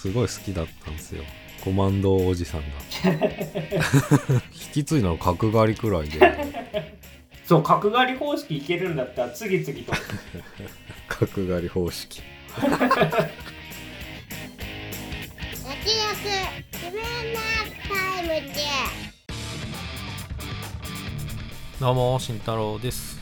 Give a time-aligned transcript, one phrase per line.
[0.00, 1.22] すごい好きだったんですよ。
[1.62, 2.66] コマンドおじさんが。
[4.50, 6.96] 引き継いだの角刈りくらいで。
[7.44, 9.92] そう角刈り方式いけるんだったら次々と。
[11.06, 12.22] 角刈り方式。
[12.56, 12.96] 焼き肉
[16.72, 17.40] 自分の
[17.86, 18.54] タイムで
[21.78, 23.20] どうも慎太郎です。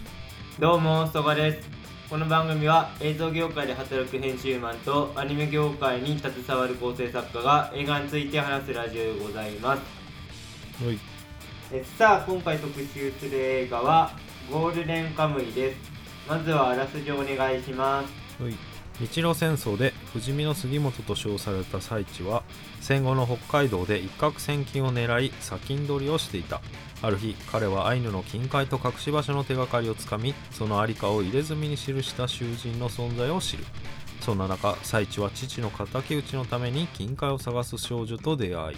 [0.61, 1.78] どうもそがです
[2.09, 9.83] この番組は映像業界で働く編集マンとアニメ業界に携わる構成作家が映画について話すラジオでございます。
[10.83, 10.99] はい。
[11.71, 14.13] えさあ今回特集する映画は
[14.51, 15.79] ゴールデンカムイです。
[16.27, 18.43] まずはあらすじをお願いします。
[18.43, 18.55] はい。
[19.01, 22.43] 日露戦争で不死身の杉本と称された最地は
[22.81, 26.63] 戦後の北海道で一攫千金を狙い砂金取りをしていた
[27.01, 33.65] ある日彼はアイヌの金塊と隠し場所の手がかりをつかみその在りかを入れ墨に記した囚人の存在を知る。
[34.21, 38.77] そんな中最地は父の敵討ちのために金塊を探す少女と出会い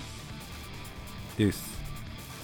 [1.38, 1.80] です。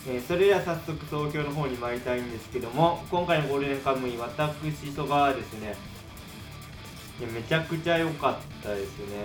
[0.09, 5.75] えーそれでは早速東京の方に参りたいんですけども今回のゴールデンカムイ私そがですね
[7.21, 9.17] いやめちゃくちゃ良かったですね。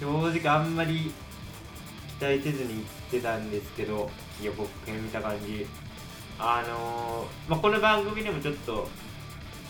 [0.00, 1.12] 正直あんまり
[2.18, 4.08] 期待せずに行ってたんですけど
[4.42, 5.66] 予告編見た感じ。
[6.38, 8.88] あのーまあ、この番組でもちょっと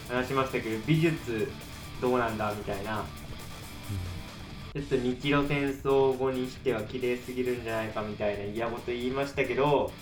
[0.09, 1.51] 話しましたけど美術
[2.01, 3.05] どうなんだみたいな。
[4.73, 9.93] ちょっと日露戦争後にしては綺麗すぎるんじゃないかみたいな嫌事言いましたけど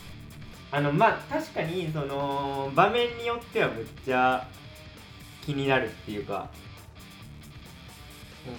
[0.70, 4.46] あのまあ確かにその場面によってはむっちゃ
[5.44, 6.48] 気になるっていうか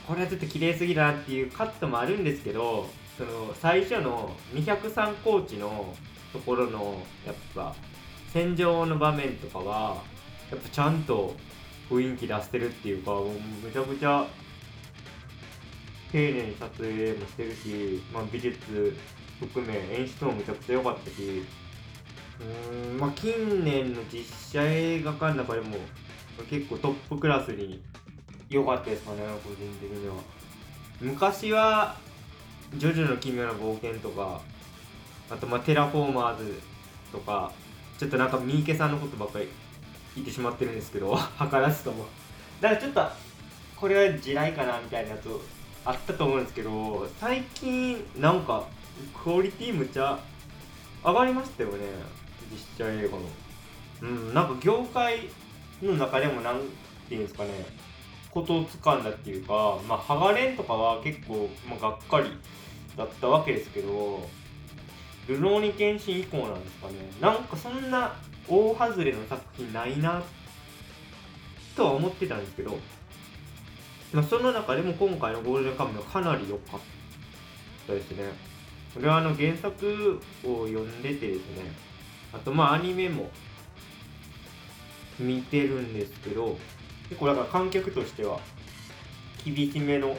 [0.05, 2.89] これはちょっと綺麗すぎだなっていうカットもあるんですけど
[3.21, 5.93] その最初の203コーチの
[6.33, 7.75] ところのやっぱ
[8.33, 10.01] 戦場の場面とかは
[10.49, 11.35] やっぱちゃんと
[11.87, 13.29] 雰囲気出してるっていうかもう
[13.63, 14.25] むちゃくちゃ
[16.11, 18.97] 丁寧に撮影もしてるし、まあ、美術
[19.39, 21.43] 含め演出もむちゃくちゃ良かったし
[22.81, 24.23] うんまあ近年の実
[24.53, 25.77] 写映画館の中でも
[26.49, 27.83] 結構トップクラスに
[28.49, 30.15] 良かったですかね個人的には。
[30.99, 31.95] 昔は
[32.75, 34.41] 「ジョジョの奇妙な冒険」とか
[35.29, 36.59] あとまあテラフォーマーズ
[37.11, 37.51] とか
[37.97, 39.47] ちょっとなんか三池さんのことばっかり
[40.15, 42.05] 言ってしまってるんですけど 図らずとも。
[42.59, 43.09] だからちょっと
[43.75, 45.27] これは地雷かなみたいなやつ
[45.83, 48.63] あったと思うんですけど最近なんか
[49.23, 50.19] クオリティむちゃ
[51.03, 51.77] 上がりましたよね。
[52.51, 53.19] 実写映画の。
[54.01, 55.29] うんなんか業界
[55.81, 56.59] の中でもなん
[57.07, 57.49] ていうんですかね
[58.31, 62.31] ことをつかんだっていうかまあハガレンとかは結構、まあ、がっかり
[62.97, 64.27] だったわけですけど
[65.27, 68.13] ルローニケンシン以降なんですかねなんかそんな
[68.47, 70.21] 大外れの作品ないな
[71.75, 72.77] とは思ってたんですけど
[74.13, 76.79] まあ、その中でも今回のゴールデンカムイはかなり良かっ
[77.87, 78.25] たですね。
[78.93, 81.71] これはあの原作を読んでてですね、
[82.33, 83.29] あとまあアニメも
[85.17, 86.57] 見てるんですけど、
[87.07, 88.39] 結構だから観客としては
[89.45, 90.17] 厳しめの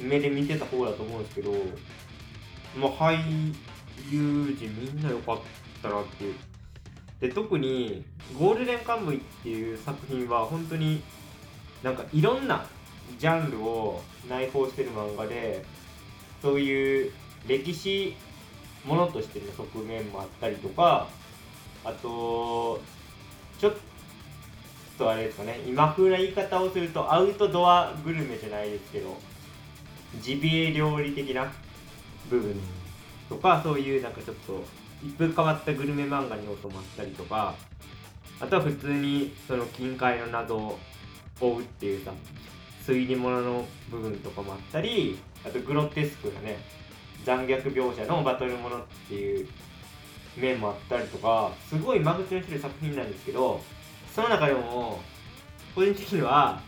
[0.00, 1.52] 目で見てた方だと思うんですけど、
[2.76, 3.54] まあ俳
[4.10, 5.38] 優陣みんな良かっ
[5.82, 6.34] たなっていう。
[7.20, 8.04] で、特に
[8.38, 11.02] ゴールデンカムイっていう作品は本当に
[11.82, 12.66] なんかいろんな
[13.18, 15.64] ジャンルを内包してる漫画で
[16.40, 17.12] そういう
[17.46, 18.14] 歴史
[18.84, 21.08] ものとしての側面もあったりとか
[21.84, 22.80] あと
[23.58, 23.72] ちょっ
[24.98, 29.16] とあれですかね今風な言い方をするとアウトドアグルメじゃないですけど
[30.18, 31.52] ジビエ料理的な
[32.28, 32.56] 部分
[33.28, 34.64] とかそういうなんかちょっと
[35.04, 37.54] 一風変わったグルメ漫画に要素もあったりとか
[38.40, 40.78] あとは普通にその近海の謎を
[41.40, 42.12] 追うっていうさ
[42.86, 46.58] 推理物の部分とかもあったりあとグロテスクなね
[47.24, 49.48] 残虐描写のバトルものっていう
[50.36, 53.60] 面もあったりとかすごい間口の広い作品なんですけど
[54.14, 55.00] その中でも
[55.74, 56.60] 個人的には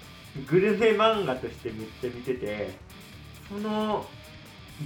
[0.49, 2.71] グルメ漫画としてめっちゃ見てて
[3.53, 4.07] その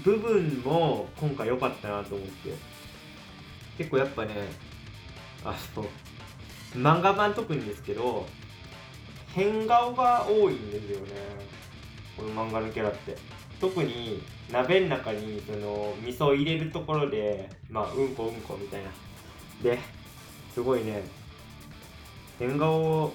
[0.04, 2.76] 部分も今回良かったなと思って。
[3.78, 4.32] 結構やっぱね
[5.44, 5.84] あの
[6.74, 8.26] 漫画版特にですけど
[9.34, 11.12] 変顔が多いんですよね。
[12.16, 13.16] この漫画のキャラって。
[13.60, 18.90] 特に鍋の中にその味噌を入れるところでまあうんこうんこみたいな。
[19.62, 19.78] で
[20.54, 21.02] すごいね
[22.38, 23.12] 変顔を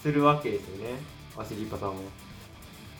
[0.00, 0.94] するわけですよね。
[1.36, 1.96] アシリーパさんは。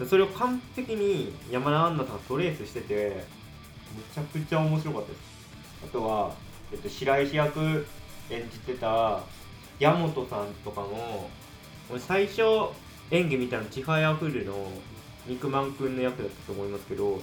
[0.07, 3.25] それを完璧に山田杏奈さんがトレースしてて
[3.95, 5.21] めちゃくちゃ面白かったです。
[5.85, 6.35] あとは、
[6.73, 7.87] えっと、白石役
[8.31, 9.21] 演じてた
[9.79, 11.31] 矢本さんとかも
[11.99, 12.43] 最初
[13.11, 14.71] 演技見たの「チファイアフル」の
[15.27, 17.21] 肉まんくんの役だったと思いますけど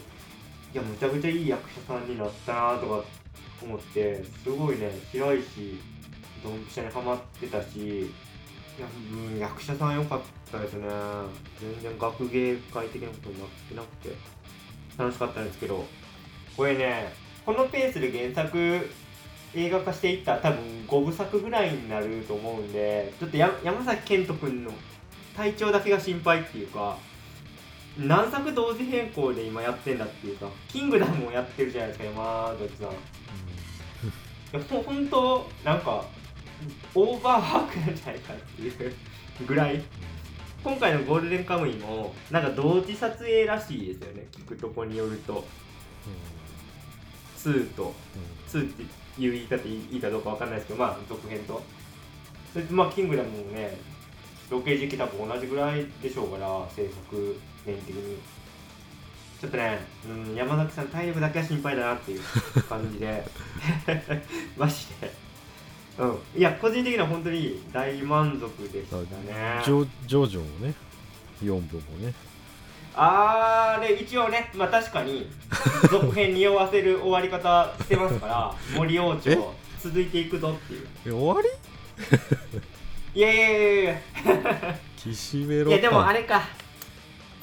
[0.73, 3.03] いやむちゃくちゃいい役者さんになったなとか
[3.61, 5.79] 思ってすごいね白石
[6.43, 8.11] ドンピシャにハマってたし
[8.77, 10.21] いや、うん、役者さん良かっ
[10.51, 10.87] たですね。
[11.59, 14.37] 全然学芸会的なことになってなくて。
[14.97, 15.85] 楽しかったんですけど。
[16.57, 17.13] これね
[17.45, 18.89] このペースで原作
[19.53, 24.71] 映画化していったら多分5部作ぐらいになると思うんでちょっとや山崎賢人君の
[25.35, 26.97] 体調だけが心配っていうか
[27.97, 32.87] 何作同時並行で今やってんだっていうかキングダムをやってるじゃないですか山崎さん。
[32.89, 32.93] い
[34.53, 36.05] やほほんとなんか
[36.95, 38.95] オーバーワークなんじゃないかっていう
[39.45, 39.81] ぐらい。
[40.63, 44.27] 今回のゴールデンカムイもなんか同時撮影らしいですよね。
[44.31, 45.45] 聞くとこによると。
[47.37, 47.93] 2と。
[48.49, 51.61] 2っていう言い方いいかどうかわかんないですけどまあ続編と。
[52.51, 53.77] それでまあキングダムもね
[54.49, 58.17] ロケ時期多分同じぐらいでしょうから制作年的に。
[59.39, 59.77] ちょっとね、
[60.09, 62.21] うん、山崎さん体力だけは心配だなっていう
[62.67, 63.23] 感じで。
[64.57, 65.26] マジで
[65.99, 66.17] うん。
[66.35, 69.61] いや個人的には本当に大満足でしたね。
[69.63, 70.73] ジョジョジョもね
[71.43, 72.13] 4部もね。
[72.99, 75.29] あれ一応ねまあ確かに
[75.91, 80.87] 続編に酔わせる終わり方してますから 森王朝続いていくぞっていう。
[81.05, 81.35] え終わ
[83.13, 83.19] り？
[83.19, 84.01] いやいやいやいや。
[84.97, 85.71] 岸辺露い。
[85.71, 86.41] やでもあれれか。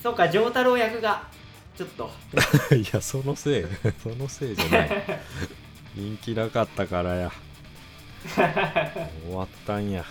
[0.02, 1.22] そうか丈太郎役が
[1.76, 2.10] ちょっと。
[2.74, 3.64] いやそのせい。
[4.02, 4.90] そのせいじゃない。
[5.94, 7.32] 人気なかったからや
[9.26, 10.04] 終わったんや。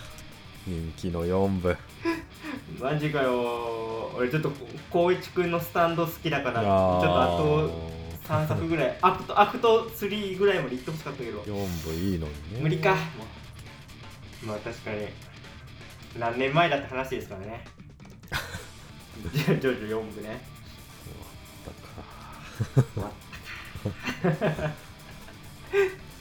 [0.66, 1.76] 人気の4部。
[2.80, 4.10] マジかよ。
[4.16, 4.52] 俺ちょっと
[4.90, 6.64] 康一くんのスタンド好きだからちょっ
[7.02, 7.90] とあと
[8.28, 12.60] 3作ぐらい Act Act 3ぐらいまで行ってほしかったけど4部いいのにね。
[12.60, 12.96] 無理か。
[14.42, 15.08] まあ確かに。
[16.18, 17.64] 何年前だって話ですからね。
[19.32, 20.40] ジョジョ4部ね。
[22.94, 24.74] 終わったか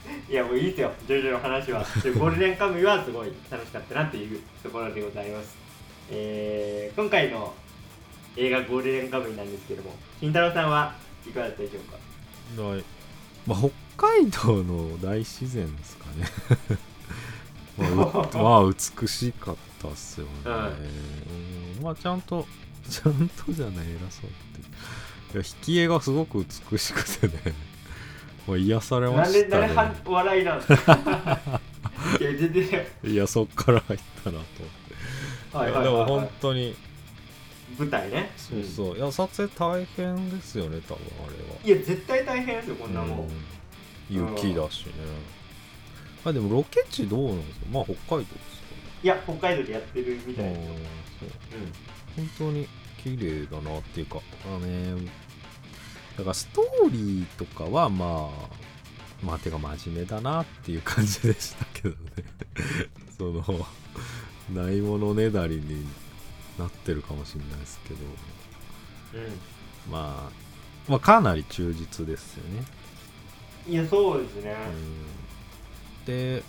[0.30, 0.92] いやもういいですよ。
[1.08, 1.84] ジョジョの話は。
[2.04, 5.56] でゴールデンカムイはすごい楽しかったなっていうところでございます。
[6.10, 7.54] えー、今回の
[8.36, 10.94] 映画ゴールデンカムイなんですけども慎太郎さんは
[11.28, 11.84] いかがだったでしょう
[12.58, 12.64] か？
[12.74, 12.84] ない。
[13.46, 13.60] まあ、
[13.98, 16.78] 北海道の大自然ですかね。
[17.96, 21.78] まあう、 まあ美しかったっすよね、はい。
[21.78, 21.84] うん。
[21.84, 22.46] まあちゃんと
[22.90, 23.88] ちゃんとじゃない。
[23.90, 24.34] 偉そうっ
[25.32, 25.38] て。
[25.38, 27.54] いや引き絵がすごく美しくてね
[28.48, 31.40] まあ癒されましたなんで笑いなんですか？
[32.20, 34.40] いや全然いやそっから入ったな
[35.52, 36.76] とはいいやでも本当に。
[37.80, 38.32] 舞台ね。
[38.38, 41.58] そうそう、いや撮影大変ですよね多分あれは。
[41.64, 43.30] うんいや絶対大変ですよこんなもん、うん。
[44.10, 44.92] 雪だしね。
[46.24, 47.66] まあでもロケ地どうなんですか？
[47.72, 48.36] まあ北海道ですか
[49.04, 51.60] いや北海道でやってるみたいねですよ、そう。
[51.60, 52.68] うん本当に
[53.04, 55.10] 綺麗だなっていうかあのね
[56.18, 61.96] だからストーリーとかはまあまあてか真面目だなっていう感じでしたけどね。
[63.18, 63.66] その
[64.54, 65.86] ないものねだりに
[66.58, 68.00] なってるかもしれないですけど。
[69.90, 70.32] まあ
[70.88, 72.66] まあかなり忠実ですよね。
[73.68, 76.06] うん、いやそうですね、うん。
[76.06, 76.44] で、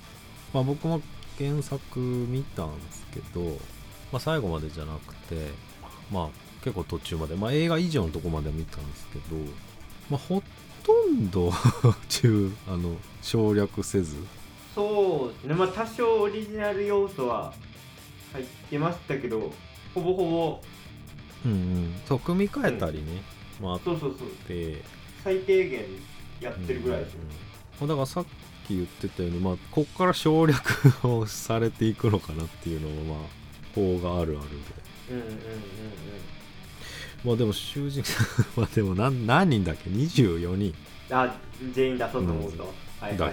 [0.52, 1.00] まあ、僕も
[1.38, 3.42] 原作見たんですけど、
[4.12, 5.50] まあ、最後までじゃなくて、
[6.10, 6.28] まあ、
[6.64, 9.36] 結構途中まで、まあ、映画以上のとこまでは見たんですけど、
[10.08, 10.42] まあ、ほ
[10.82, 11.52] とんど
[12.08, 14.16] 中あの省略せず。
[14.74, 15.54] そうですね。
[15.54, 17.52] まあ多少オリジナル要素は
[18.32, 19.52] 入ってましたけど
[19.94, 20.62] ほぼほぼ。
[21.44, 21.94] うんうん。
[22.08, 23.22] そう組み替えたりね、
[23.60, 24.28] まあ、あっそうそうそう。
[24.48, 24.82] て
[25.22, 25.84] 最低限
[26.40, 27.20] やってるぐらいですよ、
[27.80, 28.24] うんだからさっ
[28.68, 30.62] き言ってたように、まあ、こっから省略
[31.08, 33.26] をされていくのかなっていうのもまあ
[33.74, 34.54] 法があるあるで。
[35.10, 35.38] うん、うんうんうん
[37.24, 38.02] まあでも囚人
[38.56, 40.74] まあでも何何人だっけ？24人
[41.10, 41.34] うんあ
[41.72, 42.62] 全員出そうと思うと、
[43.00, 43.16] はいはい。
[43.18, 43.32] だっ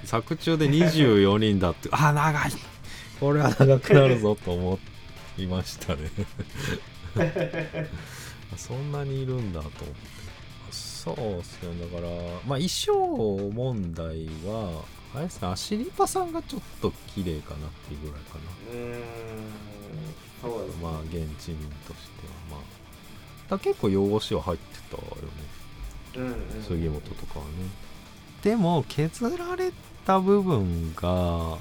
[0.00, 0.06] け？
[0.06, 1.88] 作中で24人だって。
[1.92, 2.52] あ長い。
[3.20, 4.78] これは長くなるぞと思
[5.38, 6.10] いましたね。
[8.56, 10.22] そんなにいるんだと思って。
[10.70, 12.08] そうっすよだから
[12.46, 14.84] まあ衣装問題は
[15.14, 18.38] あれですねアシリパさんがちょっと綺麗かなっていうぐらいか
[18.72, 19.02] うーん
[20.40, 21.58] そうですなまあ現地民
[21.88, 22.32] としては。
[22.32, 22.41] まあ
[23.52, 25.28] だ結構用語詞は入ってたよね。
[26.16, 26.62] うんうん。
[26.62, 27.50] 杉本とかはね。
[28.42, 29.72] でも削られ
[30.04, 31.58] た部分が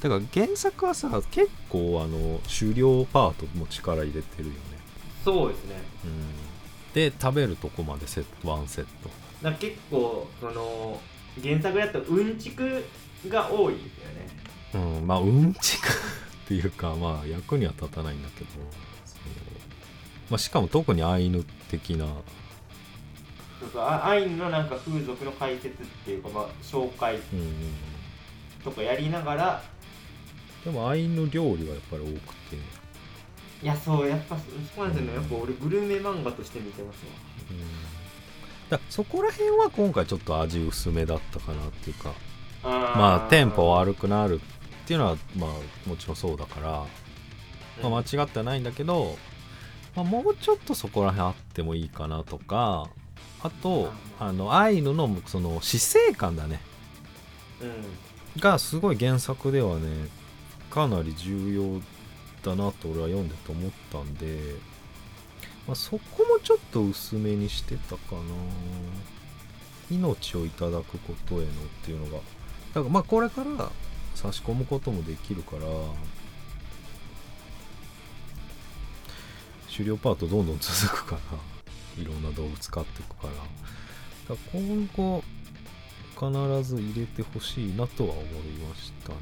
[0.00, 4.58] だから原作はさ結構あの狩猟パートも力入れてるよね、
[5.24, 5.76] そうですね。
[6.04, 9.10] うん、で食べるとこまでセットワンセット。
[9.42, 11.00] だ結構その
[11.42, 12.84] 原作だとうんちく
[13.28, 14.98] が多いですよね。
[14.98, 15.06] うん。
[15.06, 15.90] まあうんちくっ
[16.48, 18.50] ていうかまあ役には立たないんだけど
[20.30, 22.06] まあ、しかも特にアイヌ的な。
[23.60, 27.22] そうそうあアイヌのなんか風俗の解説っていうか、まあ、紹介うん
[28.62, 29.62] とかやりながら
[30.64, 32.56] でもアイヌ料理がやっぱり多くて、
[33.62, 34.42] いやそうやっぱそ
[34.82, 35.14] うなんですよね。
[35.14, 37.12] やっぱ俺グルメ漫画として見てますわ。
[37.50, 37.58] うん、
[38.70, 42.12] だそこら辺は今回ちょっと味薄めだったかなっていうか。
[42.64, 46.86] あまあテンポ悪くなるっていうのはまあもちろんそうだから、
[47.88, 49.18] まあ、間違ってはないんだけど、
[49.96, 52.88] まあ、もうちょっとそこら辺あってもいいかなとか
[53.42, 56.60] あとあのアイヌのその死生観だね。
[57.60, 57.66] う
[58.38, 58.40] ん。
[58.40, 60.08] がすごい原作ではね
[60.70, 61.80] かなり重要
[62.42, 64.54] だなと俺は読んでて思ったんで、
[65.68, 68.20] まあ、そこもちょっと薄めにしてたかな。
[69.90, 71.46] 命をいただくことへのっ
[71.84, 72.12] ていうのが。
[72.12, 73.70] だからまあこれから
[74.14, 75.62] 差し込むこともできるから
[79.76, 81.20] 狩猟パートどんどん続くから
[82.00, 83.32] いろんな動物飼っていくから。
[83.32, 85.22] だから今後
[86.14, 88.24] 必ず入れてほしいなとは思い
[88.68, 89.16] ましたね。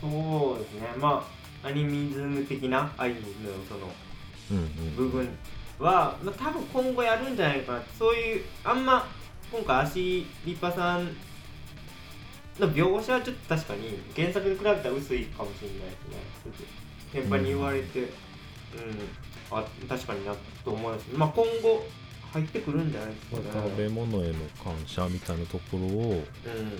[0.00, 0.88] そうですね。
[0.98, 1.24] ま
[1.62, 3.24] あアニミズム的なアイヌの
[3.68, 3.88] その
[4.50, 4.60] うんう
[4.90, 5.28] ん部分
[5.78, 7.82] は、まあ、多分今後やるんじゃないかな。
[7.98, 9.06] そういうあんま
[9.52, 11.06] 今回足リッパさん
[12.58, 15.86] の描写はちょっと確かに原作に比べたら薄いかもしれないで
[16.42, 16.66] すね
[17.22, 18.00] 先輩に言われて
[19.50, 20.34] うん、あ確かにな
[20.64, 21.82] と思いますまあ今後
[22.32, 23.70] 入ってくるんじゃないですかまあね。
[23.70, 26.18] 食べ物への感謝みたいなところをうん。
[26.18, 26.22] い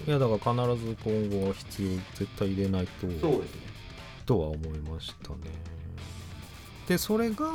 [0.06, 3.62] やだから必ず今後は必要絶対入れないとそうですね。
[4.26, 5.36] とは思いましたね。
[6.86, 7.46] でそれが、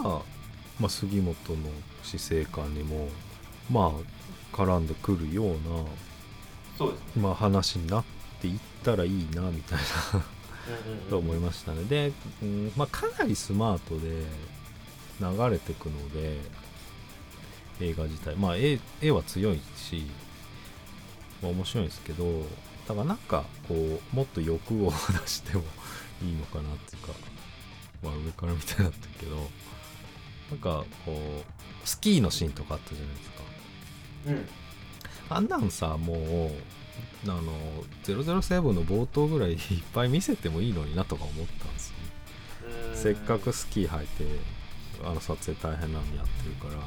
[0.79, 1.69] まあ、杉本の
[2.01, 3.09] 死生観にも
[3.69, 3.93] ま
[4.53, 5.53] あ絡んでくるような、
[6.77, 7.21] そうですね。
[7.21, 8.03] まあ、話になっ
[8.41, 9.79] ていったらいいなみたい
[10.13, 10.23] な
[11.09, 11.83] と思いましたね。
[11.83, 14.23] で、うんまあ、かなりスマートで
[15.19, 16.37] 流れていくので
[17.81, 18.35] 映画自体。
[18.35, 20.05] まあ絵絵は強いし、
[21.41, 22.41] まあ、面白いんですけど
[22.87, 25.63] だからなんかこうもっと欲を出しても
[26.21, 27.13] いいのかなっていうか
[28.01, 29.35] まあ上からみたいになったけど
[30.51, 33.35] なんかこうスキーのシーンとかあったじゃないですか。
[34.27, 34.47] うん。
[35.29, 36.13] あんなんさも
[36.47, 36.51] う
[37.25, 37.43] あの
[38.03, 39.59] 007の冒頭ぐらいいっ
[39.93, 41.95] ぱい見せてもいいのになとか思ったんですよ。
[42.93, 44.25] せっかくスキー履いて
[45.03, 46.81] あの撮影大変なのやってるから。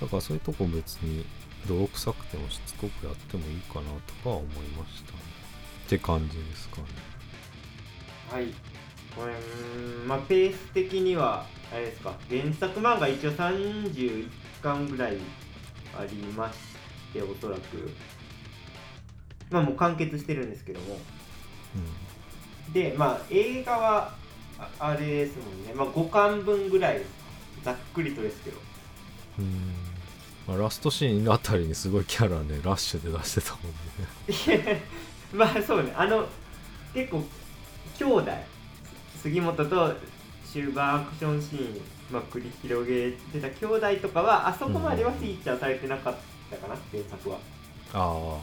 [0.00, 1.24] だからそういうとこ別に
[1.66, 5.18] 泥臭くてもしつこくやってもいいかなとかは思いましたね。
[5.86, 6.84] って感じですかね。
[8.30, 8.46] はい。
[9.16, 9.34] これ
[10.06, 12.14] まあペース的にはあれですか。
[12.30, 14.28] 原作漫画一応31
[14.62, 15.16] 巻ぐらい
[15.98, 16.67] ありまし
[17.12, 17.90] ておそらく。
[19.50, 20.98] まあもう完結してるんですけども。
[22.72, 24.14] でまあ映画は
[24.58, 25.72] ああれですもんね。
[25.74, 27.02] まあ5巻分ぐらい
[27.62, 28.58] ざっくりとですけど。
[29.38, 29.44] うん。
[29.44, 29.52] うん、
[30.46, 34.82] まあ、ラストシーンあたりにすごいキャラねラッシュで出してたもんね。
[35.32, 35.92] まあそうね。
[35.96, 36.26] あの
[36.94, 37.24] 結構
[37.98, 38.30] 兄弟。
[39.22, 39.94] 杉本と
[40.50, 46.14] 終盤アクションシーン、まあ、繰り広げてた兄弟とかはあそこまではフィーチャーされてなかっ
[46.50, 47.38] たかな、原作は、
[47.94, 48.38] あ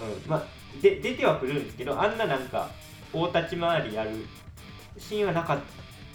[0.00, 0.30] うん。
[0.30, 0.44] まあ、
[0.82, 2.68] で出てはくるんですけどあんななんか
[3.12, 4.10] 大立ち回りやる
[4.98, 5.58] シーンはなかっ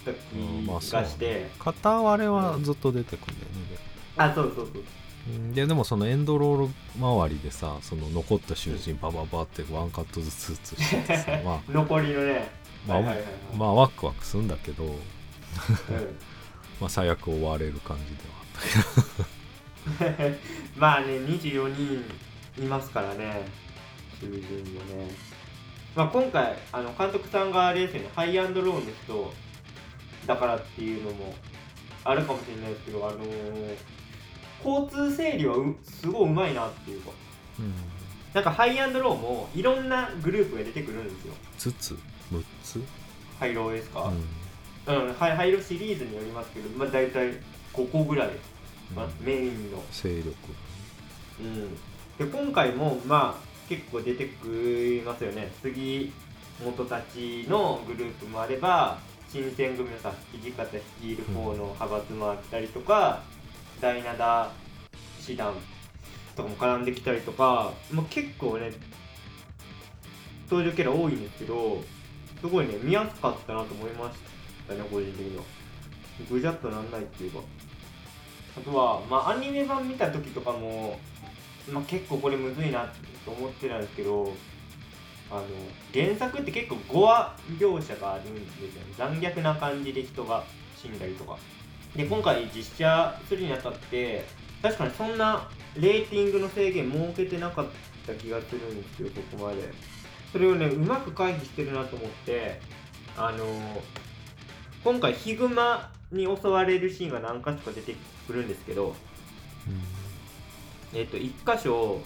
[0.05, 3.79] たうんまあ気がして、あ片割れはずっと出てくるんだよねで
[4.17, 4.83] あそうそうそう
[5.27, 5.31] う。
[5.31, 5.53] ん。
[5.53, 11.71] ででもそのエンドロール周りでさその残った囚人バババってワンカットずつずつしててさ まあ。
[11.71, 12.49] 残りのね。
[12.87, 13.01] まあ、
[13.57, 14.91] まあワクワクするんだけど、うん。
[16.79, 19.38] まあ、最悪終われる感じではあったけど
[20.77, 23.45] まあね24人いますからね。
[24.19, 25.11] 囚人もね、
[25.95, 28.09] まあ、今回あの監督さんがあれですよね。
[28.15, 29.33] ハイアンドローの人
[30.27, 31.33] だからっていうのも
[32.03, 33.77] あるかもしれないですけどあのー
[34.63, 37.11] 交通整理はうすごいうまいなっていうか。
[37.59, 37.73] うん。
[38.33, 41.33] なんかハイアンドローもいろんなグループが出てくるんですよ。
[41.57, 41.93] 5つ
[42.31, 42.81] ？6つ、
[43.39, 44.11] ハイローですか、
[44.87, 45.07] うん。
[45.07, 47.33] うん、ハイハイローシリーズによりますけど、まあ、大体
[47.73, 48.29] 5個ぐらい、
[48.95, 49.25] まあうん。
[49.25, 49.83] メインの。
[49.91, 50.29] 勢力。
[51.39, 51.75] うん、
[52.17, 55.51] で今回もまあ結構出てくりますよね。
[55.61, 56.11] 杉
[56.63, 63.21] 本たちのグループもあれば新選組のさ土方率いる方の派閥もあったりとか、
[63.79, 64.49] 第7
[65.19, 65.53] 師団
[66.35, 68.71] とかも絡んできたりとか、まあ、結構ね
[70.49, 71.83] 登場キャラ多いんですけど
[72.41, 74.17] すごいね見やすかったなと思いまし
[74.67, 75.43] たね個人的には。
[76.29, 77.39] ぐじゃっとなんないっていうか
[78.57, 80.99] あとは、まあ、アニメ版見た時とかも、
[81.71, 82.91] まあ、結構これむずいな
[83.25, 84.33] と思ってたんですけど
[85.31, 85.43] あの
[85.93, 88.93] 原作って結構語話描写があるんですよね。
[88.97, 90.43] 残虐な感じで人が
[90.75, 91.37] 死んだりとか。
[91.95, 94.25] で今回実写するにあたって
[94.61, 97.67] 確かにそんなレーティングの制限設けてなかっ
[98.05, 99.71] た気がするんですよここまで。
[100.31, 102.61] それをねうまく回避してるなと思って
[103.17, 103.45] あの
[104.83, 107.95] 今回ヒグマに襲われるシーンが何か所か出て
[108.27, 108.95] くるんですけど
[110.93, 112.01] えっと一箇所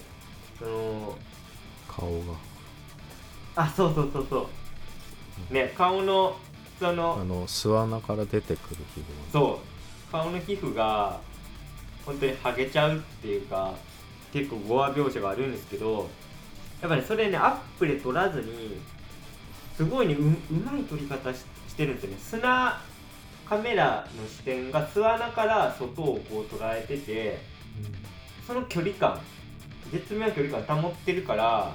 [0.58, 1.18] その
[1.88, 2.34] 顔が。
[3.56, 4.48] あそうそうそうそ
[5.50, 5.54] う。
[5.54, 6.36] ね顔の
[6.78, 9.60] そのあの巣穴から出てくるヒグマそ
[10.08, 10.12] う。
[10.12, 11.20] 顔の皮膚が
[12.04, 13.74] 本当に剥げちゃうっていうか
[14.32, 16.08] 結構語話描写があるんですけど
[16.82, 18.76] やっぱり、ね、それねアップで撮らずに
[19.76, 20.30] すごいねうう
[20.64, 22.16] まい撮り方ししてるんですよね。
[22.20, 22.80] 砂
[23.48, 27.38] カメラの視点が巣穴から外をこう捉えてて
[28.46, 29.20] その距離感
[29.92, 31.74] 絶妙な距離感保ってるから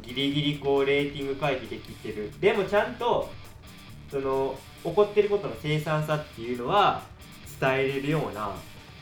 [0.00, 2.32] ギリギリこうレーティング回避できてる。
[2.40, 3.30] でもちゃんと
[4.10, 7.02] その起こってることの凄惨さっていうのは
[7.60, 8.50] 伝えれるような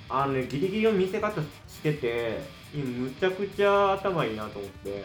[0.08, 2.40] あのねギリギリの見せ方してて
[2.74, 5.04] むちゃくちゃ頭いいなと思って。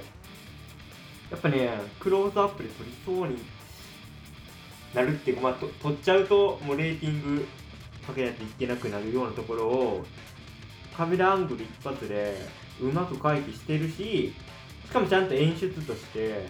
[1.32, 3.38] やっぱねクローズアップで撮りそうに
[4.96, 7.46] なるっていうかまあと撮っちゃうともうレーティング
[8.08, 10.06] かけないといけなくなるようなところを
[10.96, 12.38] カメラアングル一発で
[12.80, 14.34] うまく回避してるし
[14.86, 16.48] しかもちゃんと演出として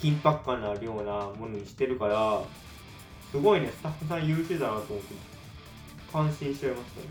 [0.00, 2.42] 緊迫感のあるようなものにしてるから
[3.30, 5.14] すごいねスタッフさん優秀だなと思って
[6.12, 7.06] 感心しちゃいましたね、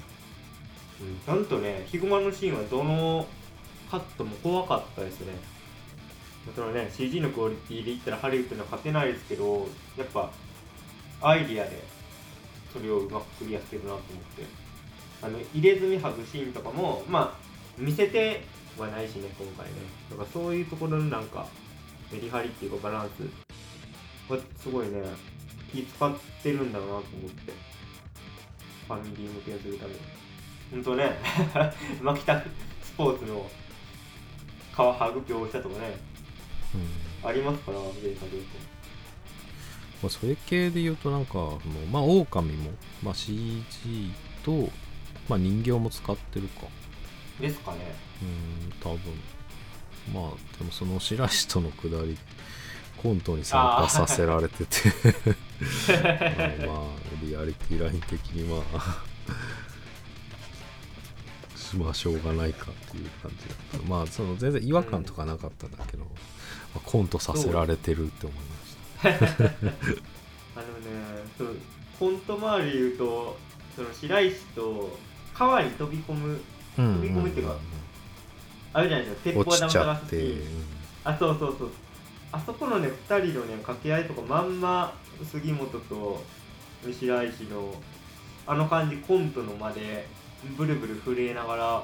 [1.01, 3.25] うん、ちゃんとねヒグマのシーンはどの
[3.89, 5.33] カットも怖かったですね。
[6.55, 9.67] そのね CG のクオリティで言ったらハリウッドには勝てないですけど
[9.97, 10.31] やっぱ
[11.21, 11.83] アイディアで
[12.73, 14.03] それをうまくクリアしてるなと思っ
[14.35, 14.71] て。
[15.23, 17.37] あの入れ墨剥ぐシーンとかもまあ
[17.77, 18.41] 見せて
[18.77, 19.73] はないしね今回ね。
[20.09, 21.45] だからそういうところのなんか
[22.11, 25.01] メリハリっていうかバランスはすごいね
[25.71, 27.03] 気使ってるんだなと思っ
[27.45, 27.53] て。
[28.87, 29.99] ファミリー向けにするために。
[30.71, 31.11] ほんとね
[32.01, 32.41] 牧田
[32.81, 33.49] スポーツの
[34.73, 35.97] 皮剥ぐ描写とかね
[37.23, 38.41] ありますから原作で
[40.01, 41.59] まあ、それ系で言うとなんかもう
[41.91, 42.71] まあ狼も、
[43.03, 43.63] まあ、CG
[44.43, 44.69] と、
[45.29, 46.67] まあ、人形も使ってるか。
[47.39, 47.77] ですかね。
[48.21, 48.99] うん多分。
[50.11, 52.17] まあでもその白石とのくだり
[53.01, 54.89] コントに参加させられてて。
[56.65, 59.03] まあまあリアリティライン的にまあ
[61.77, 63.87] まあしょうがないかっていう感じだった。
[63.89, 66.09] まあその全然違和感とかなかったんだけど、ま
[66.75, 69.45] あ、コントさせられてるって思いました。
[69.49, 70.91] あのね
[71.37, 71.55] そう
[71.99, 73.37] コント周りで言うと
[73.75, 74.97] その白石と
[75.33, 76.41] 川に飛び込む
[76.77, 77.55] うん飛び込みっていうか
[78.73, 79.23] あるじゃないですか。
[79.23, 80.41] 鉄砲落ちちゃ玉って、うん。
[81.03, 81.69] あそうそうそう。
[82.31, 84.93] あそこのね2人のね掛け合いとかまんま
[85.29, 86.23] 杉本と
[86.83, 87.75] 白石の
[88.47, 90.07] あの感じコントの間で
[90.57, 91.83] ブルブル震えながらっ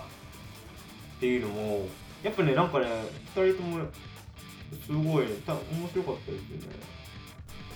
[1.20, 1.88] ていうのも
[2.24, 2.88] やっぱねなんかね
[3.36, 3.86] 2人とも
[4.86, 6.76] すごいねた面白かったですよね。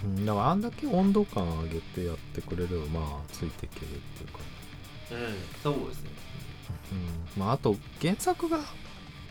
[0.03, 4.39] うんだからあんだけ温度感上げてやってくれればまあついていけるっていうか、
[5.11, 5.17] うん
[5.61, 6.09] そうですね。
[6.91, 8.59] うんまあ、あと原作が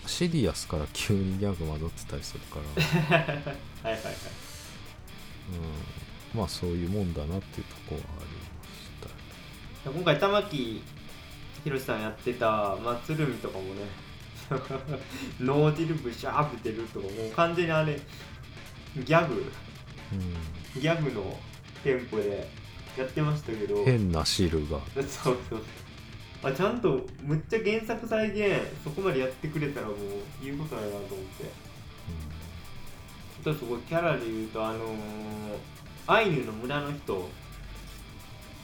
[0.06, 2.82] シリアスから急にギャグ混ざってたりするから、
[3.18, 4.12] はいはいはい。
[6.34, 8.50] うん、まあそういうもんだなっていうところはありまし
[9.82, 10.82] 今回玉木
[11.64, 13.82] 宏さんやってた松るみとかもね
[15.40, 18.00] 脳汁ブシャーって出るとかもう完全にあれ
[18.96, 19.44] ギャグ。
[20.74, 21.38] た、ギャグの
[21.84, 22.48] テンポで
[22.96, 23.76] やってましたけど。
[23.76, 24.80] うん、変な汁が。
[24.96, 25.62] そうそうそう。
[26.42, 29.96] あちゃんとむっちゃ原作再現そこまでやってくれたらもう
[30.42, 31.70] 言うことないなと思って。
[33.40, 34.90] あとすごいキャラで言うとあのー、
[36.06, 37.28] アイヌの村の人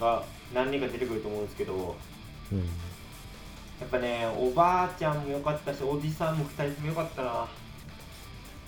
[0.01, 0.23] が
[0.55, 1.97] 何人か出てくると思うんですけど
[2.53, 2.65] うん、や
[3.85, 7.49] っぱねおばあちゃんも良かったしおじさんも2人とも良かったな。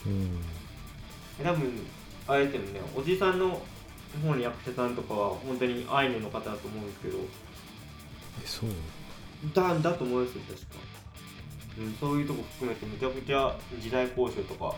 [0.06, 0.40] うん
[1.42, 1.86] 多分
[2.26, 3.60] あえてもねおじさんの
[4.22, 7.18] 方の役者さんとかは本当にアイヌの方だと思うんですけど。
[8.42, 8.70] えそう？
[9.54, 10.66] だだと思うんですよ確か、
[11.78, 14.74] うん、そういうとこ含めてめちゃくちゃ時代交渉とか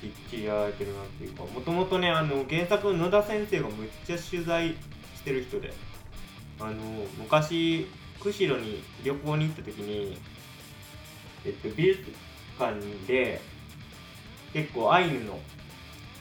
[0.00, 1.44] きっちりやられてるなっていうか。
[1.44, 4.74] もともとねあの原作の野田先生がめっちゃ取材
[5.14, 5.72] してる人で
[6.58, 6.74] あの
[7.18, 7.86] 昔
[8.20, 10.18] 釧路に旅行に行った時に、
[11.44, 12.04] えっと、美術
[12.58, 13.40] 館で
[14.52, 15.38] 結構アイヌの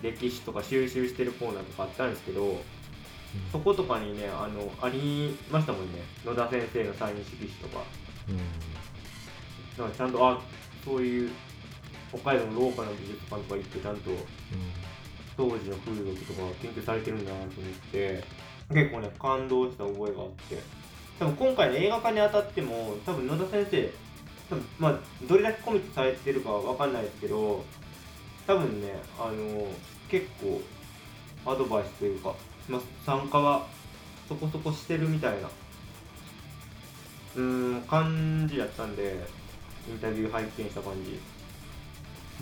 [0.01, 2.61] 歴史とか収集してるコーナーとかあったんですけど
[3.51, 5.99] そことかにねあのありましたもんね。
[6.25, 7.83] 野田先生のサイン色紙とか。
[8.27, 8.37] うん。
[8.37, 8.43] だ
[9.83, 10.41] からちゃんとあ
[10.83, 11.31] そういう
[12.11, 14.11] 北海道のローカルの美術館とか行ってちゃんと
[15.37, 18.23] 当時の風俗とか研究されてるんだなと思って
[18.73, 20.57] 結構ね感動した覚えがあって
[21.19, 23.89] 多分今回の映画化にあたっても多分野田先生
[24.49, 27.63] 多分まあどれだけコミットされてるかは分かんないですけど
[28.47, 29.67] 多分ねあの
[30.09, 30.61] 結構
[31.45, 32.33] アドバイスというか、
[32.67, 33.67] まあ、参加は
[34.27, 35.49] そこそこしてるみたいな
[37.35, 39.17] うん感じやったんで
[39.87, 41.19] インタビュー拝見した感じ。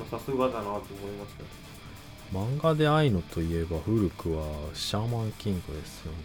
[0.06, 1.44] さすがだなと思いました。
[2.38, 6.18] 漫画で愛のといえば古くはシャーマンキングですよね。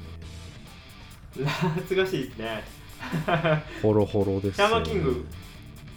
[1.34, 2.64] 懐かしいですね。
[3.82, 4.50] ホロホロですよ。
[4.50, 5.26] ねシャーマンキング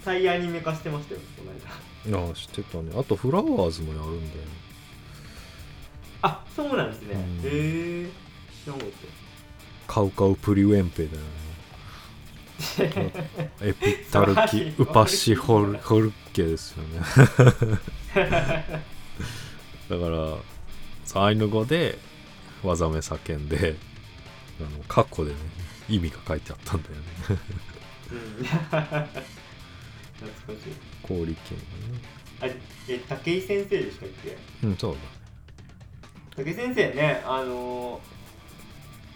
[0.04, 2.26] 再アニメ化してましたよこの間。
[2.28, 2.92] ああ知ってたね。
[2.96, 4.42] あとフラワーズもやるんだよ。
[4.42, 4.66] ね
[6.22, 7.14] あそうなんですね。
[7.14, 7.20] うん。
[7.46, 7.50] へ
[8.04, 8.10] え
[8.64, 8.88] 知らんかっ
[9.86, 11.28] カウカウプリウェンペだよね。
[13.60, 17.00] エピッタルキウパシホルホルッケですよね。
[19.88, 20.08] だか
[21.14, 21.98] らアイヌ語で
[22.62, 23.76] 技名叫んで
[24.60, 25.36] あのカッコでね
[25.88, 27.02] 意味が書いてあったんだよね。
[27.28, 27.34] た
[28.14, 28.44] うん。
[30.16, 30.74] 懐かしい。
[31.02, 31.58] 氷剣
[32.40, 32.46] あ
[32.88, 34.30] え武井先生でしたっけ？
[34.30, 34.96] がねうんそう
[36.36, 38.16] 武井先生ねあのー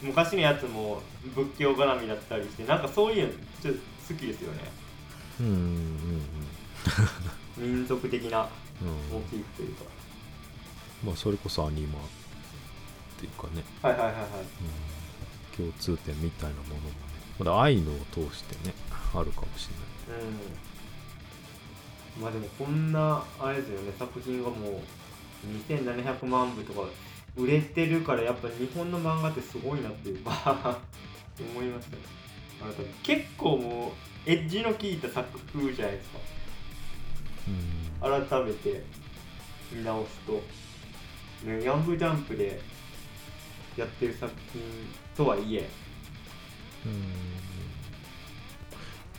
[0.03, 1.03] 昔のやつも
[1.35, 4.62] 仏教絡みだったりしてなんかそういうのちょっと好きですよね。
[4.64, 4.70] だ
[5.40, 5.46] うん
[7.59, 7.68] うん。
[7.76, 8.48] 民族的な
[8.81, 8.88] うん。
[8.88, 9.85] うんモチーフというか、
[11.05, 12.03] まあそれこそアニマっ
[13.18, 14.22] ていうかね、はいはいはいはい。
[14.22, 14.26] うん、
[15.61, 16.94] 共通点みたいなものもね
[17.38, 18.75] まだ愛のを通してね
[19.14, 19.68] あるかもし
[20.09, 20.23] れない。
[20.23, 24.81] うんまあでもこんなあれですよね作品がもう
[25.70, 26.88] 2700万部とか
[27.37, 30.79] 売れてるからやっぱ日本の漫画ってすごいなっていうか
[31.38, 32.03] 思いましたね。
[32.61, 33.92] 改めて結構も
[34.27, 36.18] うエッジの効いた作風じゃないですか。
[38.03, 38.29] うん。
[38.29, 38.85] 改めて。
[39.73, 40.33] 見直すと、
[41.46, 42.61] ね、ヤングジャンプで
[43.77, 44.62] やってる作品
[45.25, 45.69] とはいえ。
[46.87, 47.05] うん。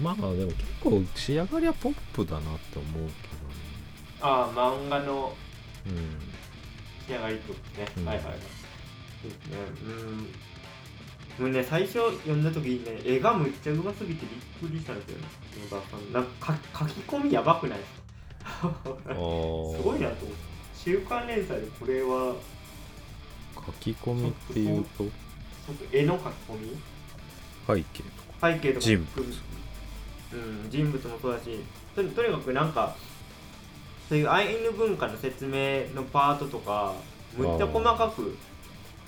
[0.04, 3.10] まあでも結構仕上がりはポップだなって思う
[4.22, 5.34] ああ漫画の
[5.86, 6.02] けどね
[7.08, 8.06] 仕上がりってことね、うん。
[8.06, 8.36] はいはいはい。
[9.22, 9.58] そうですね。
[11.40, 11.46] うん。
[11.46, 15.28] もうね最初読んだ時にね絵がむっちゃうますぎてびっくりしたんですよね
[16.12, 17.92] なんか書き込みやばくないです
[18.62, 18.76] か？
[19.06, 22.36] すあごいなと思って週刊連載でこれは。
[23.56, 25.06] 書き込みっていうと？
[25.92, 26.82] 絵の書き込み？
[27.68, 28.54] 背景とか。
[28.54, 29.34] 背景とかも人含む。
[30.34, 31.60] うん、人物もそうだし。
[31.96, 32.96] ととにかくなんか
[34.08, 36.94] そういうアイヌ文化の説明のパートとか
[37.38, 38.38] むっちゃ細かく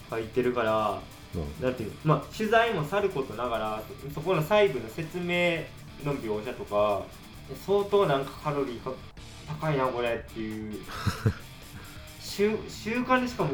[0.10, 1.00] 書いてるから
[1.36, 1.66] うん。
[1.66, 1.96] なんていうの？
[2.04, 5.64] まあ取材もさることながらそそこの細部の説明
[6.04, 7.04] の描写とか
[7.66, 8.92] 相当なんかカロリーが
[9.48, 10.82] 高いなこれっていう。
[12.20, 13.52] 週週刊でしかも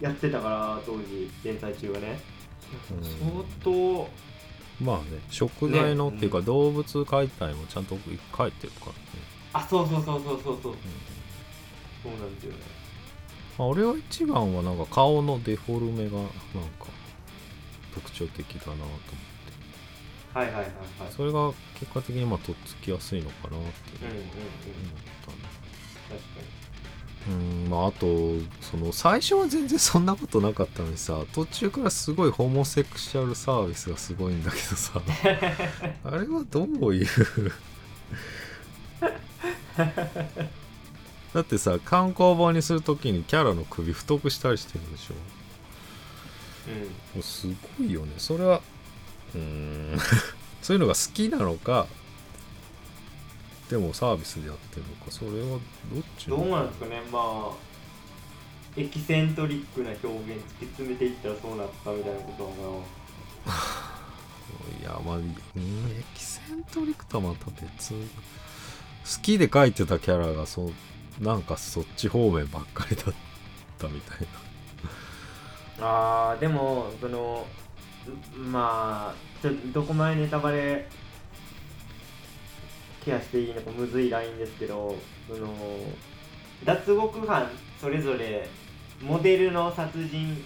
[0.00, 2.20] やってたから当時連載中はね。
[2.90, 3.04] うん。
[3.04, 4.08] 相当
[4.82, 7.96] まあね食材のねっていうか動物解体もちゃんと
[8.36, 8.98] 書いてるからね、
[9.52, 10.72] あそうそうそうそうそうそう。
[10.72, 10.78] うん。
[12.02, 12.58] そうなんですよね。
[13.58, 16.30] まあ、俺は一番はなんか顔のデフォルメがなんか
[17.94, 20.38] 特徴的だなと思って。
[20.38, 20.72] はいはいはいはい。
[21.10, 24.32] それが結果的にまあとっつきやすいのかなってうんうんうん思っ
[25.24, 25.38] たね
[26.10, 26.65] 確か
[27.28, 28.06] うんまああと
[28.60, 35.00] その最初は全然そんなことなかったのにさ途中からすごいホモセクシャルサービスがすごいんだけどさ
[36.04, 37.06] あれはどういう？
[41.34, 46.70] だってさ観光本にするときにキャラの首太くしたりしてるでしょ？
[46.70, 46.84] にうん。
[46.84, 47.46] もうす
[47.78, 48.12] ごいよね。
[48.18, 48.60] それは
[49.34, 49.98] うーん。
[50.62, 51.86] そういうのが好きなのか
[53.70, 55.58] でもサービスでやってるのかそれはどっ
[56.18, 57.00] ちどうなんですかね。
[57.10, 57.52] まあ
[58.76, 62.44] エキセントリックな表現突き詰めていったらそうなったみたいなこと
[63.50, 63.60] は
[64.80, 65.34] いやまあうんエ
[66.14, 67.94] キセントリックとはまた別。
[67.94, 67.98] 好
[69.22, 73.14] きで描いてたキャラがそうなんかそっち方面ばっかりだっ
[73.78, 74.26] たみたい
[75.80, 75.88] な。
[76.32, 77.46] あーでもその
[78.36, 80.88] んまあちょどこまでネタバレ
[83.06, 84.94] ケアしていいのかむずいラインですけど
[85.28, 85.54] その
[86.64, 87.48] 脱獄犯
[87.80, 88.48] それぞれ
[89.00, 90.44] モデルの殺人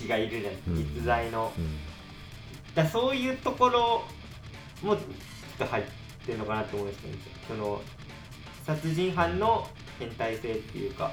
[0.00, 0.94] 鬼がいるじゃない、うん。
[0.94, 1.52] 実在の。
[1.56, 1.76] うん。
[2.74, 4.02] だそういうところ
[4.82, 5.04] もちょっ
[5.58, 5.84] と入っ
[6.24, 7.14] てるのかなと思うんですけど
[7.48, 7.80] その
[8.66, 9.66] 殺人犯の
[9.98, 11.10] 変態性っていうか、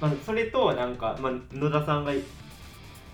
[0.00, 2.12] まあ、それとなんか、まあ、野田さんが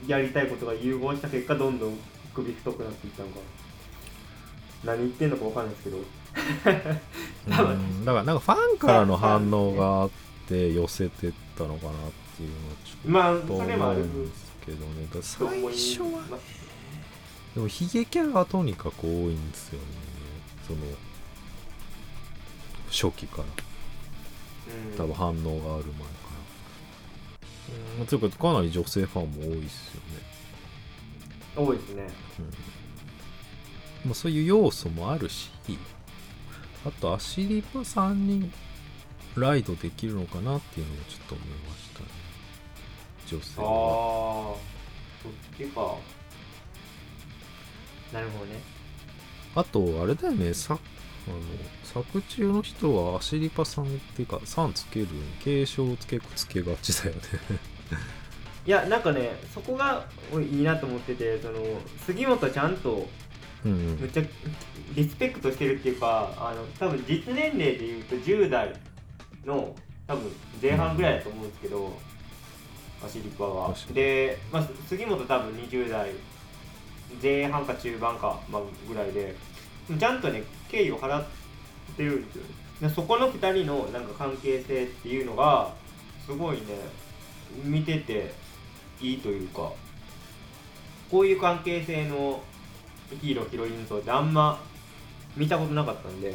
[0.06, 1.98] やりたいことが融合した結果どんどん
[2.34, 3.34] 首太くなっていったのか
[4.84, 5.98] 何言ってんのかわかんないですけど。
[7.46, 10.10] うんだからなんかファンからの反応があっ
[10.48, 11.94] て寄せてったのかなっ
[12.36, 15.06] ていうのはちょっと思うんですけどね。
[15.12, 16.38] だからと思い最初は。
[17.54, 19.86] でもヒゲキャラがとにかく多いんですよね。
[20.66, 20.78] その
[22.90, 23.44] 初期から。
[23.44, 24.96] うん。
[24.96, 25.32] 多分反応
[25.68, 26.04] がある前か
[27.38, 28.00] ら。
[28.00, 32.08] うんというかかなり女性ファンも多いですよね、多いですね。
[32.40, 32.74] うん
[34.04, 35.50] まあ、そういう要素もあるし
[36.86, 38.52] あとアシリパ3人
[39.36, 42.06] ライドできるのかなっていうのもちょっと思いましたね。
[43.26, 44.56] 女性ああは
[45.22, 45.96] そっちか。
[48.12, 48.60] なるほどね。
[49.56, 50.78] あとあれだよねさ
[51.26, 51.36] あの
[51.84, 57.22] 作中の人はアシリパさんっていうか3つけるのに継承をつけつけがちだよね。
[58.66, 61.60] いやなんかねそこが俺いいなと思っててその
[62.06, 63.08] 杉本ちゃんと
[63.64, 64.22] うんめっちゃ
[64.94, 68.72] リスペクトしてるっていうかあの多分実年齢でいうと10代
[69.44, 69.74] の
[70.06, 71.90] 多分前半ぐらいだと思うんですけど、
[73.04, 73.74] アシリパは。
[73.92, 76.10] で、まあ、杉本多分20代
[77.22, 79.34] 前半か中盤か、まあ、ぐらいで
[79.98, 81.26] ちゃんとね敬意を払っ
[81.96, 82.44] てるんですよ
[82.80, 85.72] でそこの2人のなんか関係性っていうのが
[86.26, 86.62] すごいね
[87.62, 88.32] 見てて
[89.00, 89.72] いいというか
[91.10, 92.42] こういう関係性の
[93.20, 94.60] ヒーローヒロイン像ってあんま
[95.36, 96.30] 見たことなかったんで。
[96.30, 96.32] う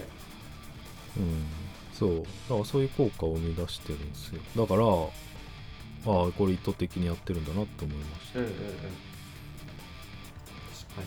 [1.19, 1.45] ん。
[1.93, 2.17] そう。
[2.19, 4.41] だからそういう効果を生み出してるんですよ。
[4.55, 8.39] だからああこれ意図的にやってるんだなって思いました。
[8.39, 8.57] うんうんうん。
[8.57, 8.69] 確
[10.95, 11.01] か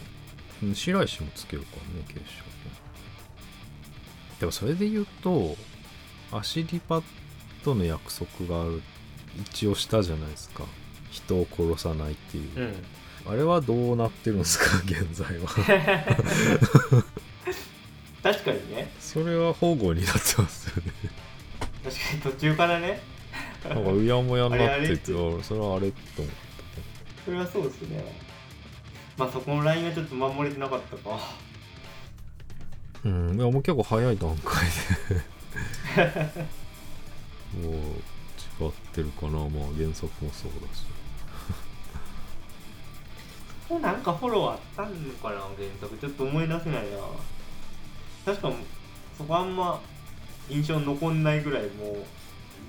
[0.62, 0.68] に。
[0.68, 2.52] うん白石もつけるからね継承
[4.40, 5.56] でもそれで言うと
[6.32, 7.00] アシリパ
[7.64, 8.82] との約束がある
[9.40, 10.64] 一応したじゃないですか。
[11.12, 12.74] 人を殺さないっていう、うん
[13.26, 14.64] あれはどうなってるんですか？
[14.86, 15.48] 現在は。
[18.22, 18.92] 確かにね。
[19.00, 20.92] それは保護になってますよね。
[21.84, 23.00] 確かに途中からね。
[23.68, 26.30] なんかうやもやになってて俺それはあれって思っ
[27.24, 28.04] それはそうですね。
[29.16, 31.18] まあそこのラインがちょっと守れてなかったか。
[33.02, 34.64] たうんいやもう結構早い段階
[35.08, 35.14] で。
[37.68, 37.72] もう
[38.64, 39.32] 違ってるかな。
[39.32, 40.84] まあ原作もそうだし
[43.72, 45.96] これなんかフォローあったのかな原作。
[45.96, 46.98] ちょっと思い出せないな。
[48.26, 48.52] 確か
[49.16, 49.80] そこあんま
[50.50, 51.96] 印象残んないぐらいも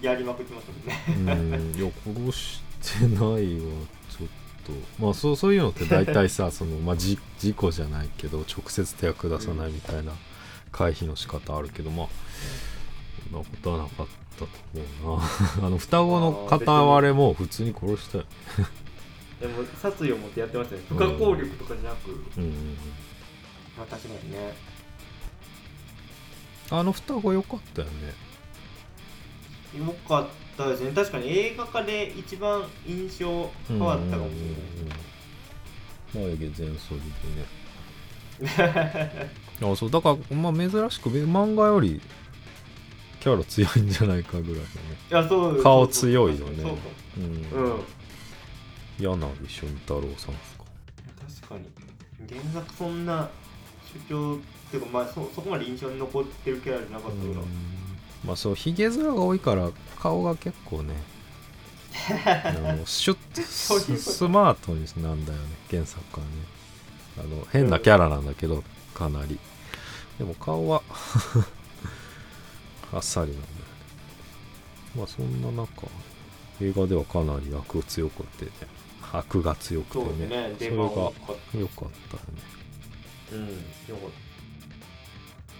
[0.01, 1.43] うやりまくってますもんね。
[1.49, 2.61] うんいや殺し
[2.99, 3.71] てないわ
[4.09, 4.27] ちょっ
[4.65, 4.71] と。
[4.97, 10.13] まあそうそういうのって大体さ その、まあ、じ事故じゃないけど直接手役出さないみたいな
[10.71, 12.07] 回避の仕方あるけど、まあ
[13.29, 14.07] そんなことはなかっ
[14.39, 14.47] たと
[15.03, 15.23] 思うな。
[15.67, 18.23] あの双子の片割れも普通に殺したよ
[19.43, 20.81] でも殺意を持ってやってましたね。
[20.87, 22.53] 不可抗力とかじゃなく、うんうんうん。
[23.77, 24.53] まあ確かにね。
[26.71, 29.85] あの双子良かったよね。
[29.85, 30.91] よかったですね。
[30.91, 34.35] 確かに映画化で一番印象変わったかもし
[36.15, 36.35] れない。
[36.37, 37.01] 眉毛全剃り
[38.39, 39.31] でね。
[39.61, 39.91] あそう。
[39.91, 41.99] だからまあ珍しく漫画より
[43.19, 44.67] キャラ強いんじゃないかぐらいのね。
[45.11, 46.63] いやそう顔強いよね。
[46.63, 46.81] そうか
[47.17, 47.23] うん。
[47.25, 47.83] うん
[49.03, 50.65] 柳俊太郎さんですか？
[51.47, 51.65] 確かに。
[52.29, 53.29] 原作そんな
[54.09, 54.39] 主張っ
[54.71, 57.41] ていうかまあそそこまで印象に残ってるキャラじゃなかったけど、
[58.25, 60.95] まあそうヒゲ面が多いから顔が結構ね
[62.45, 63.41] あのシュッと。
[63.41, 66.31] ススマートになんだよね原作はね。
[67.19, 68.63] あの変なキャラなんだけど
[68.93, 69.37] かなり。
[70.17, 70.81] でも顔は
[72.93, 73.59] あっさりなんだよね。
[74.97, 75.87] まあそんな中
[76.61, 78.45] 映画ではかなり悪強くて。
[78.45, 78.51] ね
[79.13, 80.27] 悪が強くてね。
[80.27, 80.55] ね。
[80.57, 81.19] それがかっ良かっ
[81.53, 81.59] た。
[81.59, 81.89] よね
[83.29, 83.35] た。
[83.35, 84.09] うんよかっ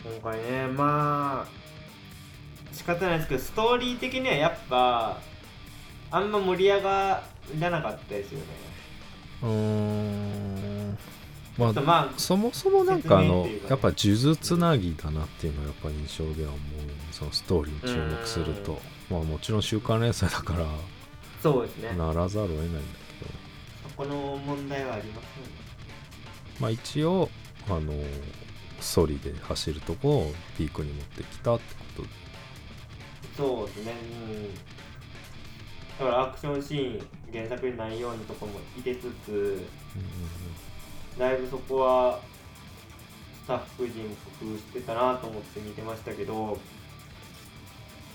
[0.03, 0.09] た。
[0.09, 5.17] 今回ねまあ仕方ないですけどストーリー的にはやっぱ
[6.11, 7.23] あんま盛り上が
[7.59, 8.45] らなかったですよね。
[9.43, 10.97] うーん。
[11.57, 16.59] まあまあそもそもなんかあの、ねやっぱ数珠つなぎだなっていうのはやっぱ印象では思う。
[17.11, 18.81] そのストーリーに注目すると。
[19.09, 20.65] まあもちろん週刊連載だから
[21.43, 21.95] そうですね。
[21.95, 22.67] ならざるを得ない。
[22.67, 22.79] んだ
[23.95, 25.25] この問題はあります？
[25.39, 25.51] よね
[26.60, 27.29] まあ一応
[27.67, 27.93] あの
[28.79, 32.03] ソリで走るとこをピークに持ってきたってこと。
[32.03, 32.10] で
[33.38, 33.93] そうですね。
[34.29, 34.53] うん。
[36.06, 42.19] だからアクションシーン原作にないようなとこも入れつつうんだいぶそこは
[43.43, 46.58] スタッフ陣も工夫してたなと思って見てましたけど。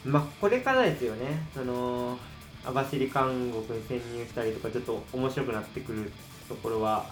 [0.04, 1.48] まあこれからですよね。
[1.52, 2.16] その
[2.64, 6.12] 網走監獄に潜入したりとかちょっと面白くなってくる
[6.48, 7.06] ところは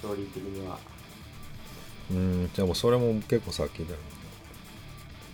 [0.00, 0.78] ストーリー的には。
[2.10, 3.98] うんじゃあもうそれも結構先だよ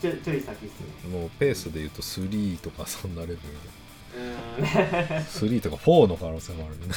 [0.00, 1.10] ちょちょい先っすね。
[1.10, 3.46] もうペースで言うと3とかそんなレベルで。
[4.18, 4.64] うん。
[5.24, 6.94] 3とか4の可能性もあるね。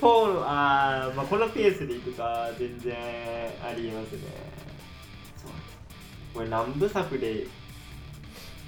[0.00, 2.94] ポールあー、まあ、このペースでいくか全然
[3.64, 4.20] ありえますね。
[6.32, 7.46] これ何部作で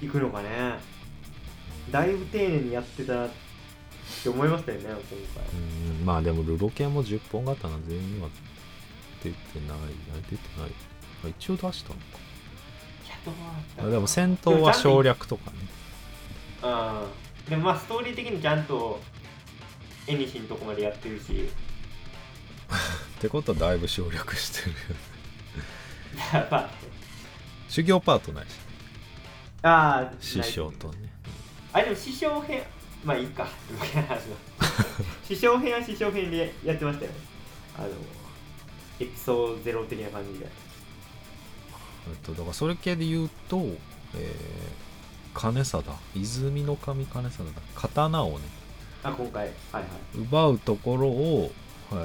[0.01, 0.79] いくのかね
[1.89, 3.29] だいぶ丁寧にやってたっ
[4.23, 5.59] て思いましたよね今回。
[5.99, 8.29] うんまあでもルロケンも10本刀全員は
[9.23, 9.35] 出て
[9.67, 9.77] ない。
[9.77, 9.81] あ
[10.29, 10.71] 出てない。
[11.25, 12.01] あ一応出したのか。
[13.05, 13.33] いやどう
[13.77, 15.57] だったでも戦闘は省略とかね。
[16.63, 16.67] う
[17.47, 18.99] んでもまあストーリー的にちゃんと
[20.07, 21.49] 絵にしんとこまでやってるし。
[23.17, 25.21] ってことはだいぶ省略してるよね。
[26.33, 26.69] やっぱ
[27.69, 28.49] 修行パートないし
[29.63, 31.09] ああ師匠とね
[31.73, 32.61] あでも師匠編
[33.03, 33.47] まあいいか。
[35.27, 37.17] 師匠編は師匠編でやってましたよね。
[37.77, 37.87] あの
[38.99, 40.45] エピソードゼロ的な感じで。
[40.45, 43.57] えっとだからそれ系で言うと
[44.13, 45.97] えー、金貞。
[46.15, 47.61] 泉の神金貞だ。
[47.75, 48.45] 刀をね。
[49.03, 49.83] あ今回はいはい。
[50.15, 51.51] 奪うところを、
[51.93, 51.95] え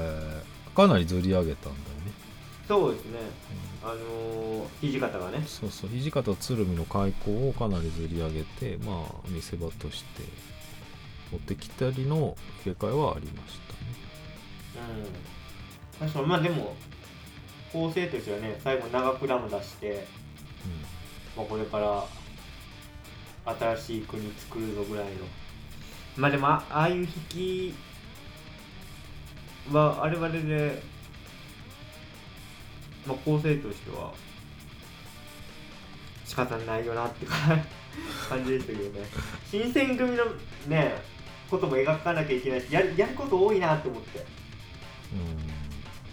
[0.53, 2.11] ーかなりずり上げたんだよね、
[2.67, 3.17] そうですね
[3.87, 5.41] あのー、土方がね。
[5.47, 5.89] そうそう。
[5.89, 10.23] 土方鶴見の開口をかなりずり上げてまあ見せ場として
[11.31, 14.89] 持ってきたりの入れ替えはありましたね。
[16.01, 16.07] うん。
[16.07, 16.75] 確かにまあでも
[17.71, 20.05] 構成としてはね最後長倉も出して、
[21.37, 22.05] まあ、これから
[23.77, 25.11] 新しい国作るぞぐらいの。
[26.17, 27.73] まあでもあああいう引き
[29.71, 30.81] はあれはあれで
[33.07, 34.13] まあ構成としては
[36.25, 37.65] 仕方ないよなって感
[38.29, 39.05] 感じでしたけどね。
[39.49, 40.25] 新選組の
[40.67, 40.95] ね
[41.49, 42.61] ことも描かなきゃいけない。
[42.61, 44.25] しやるやること多いなって思って。
[45.13, 45.25] うん、うん、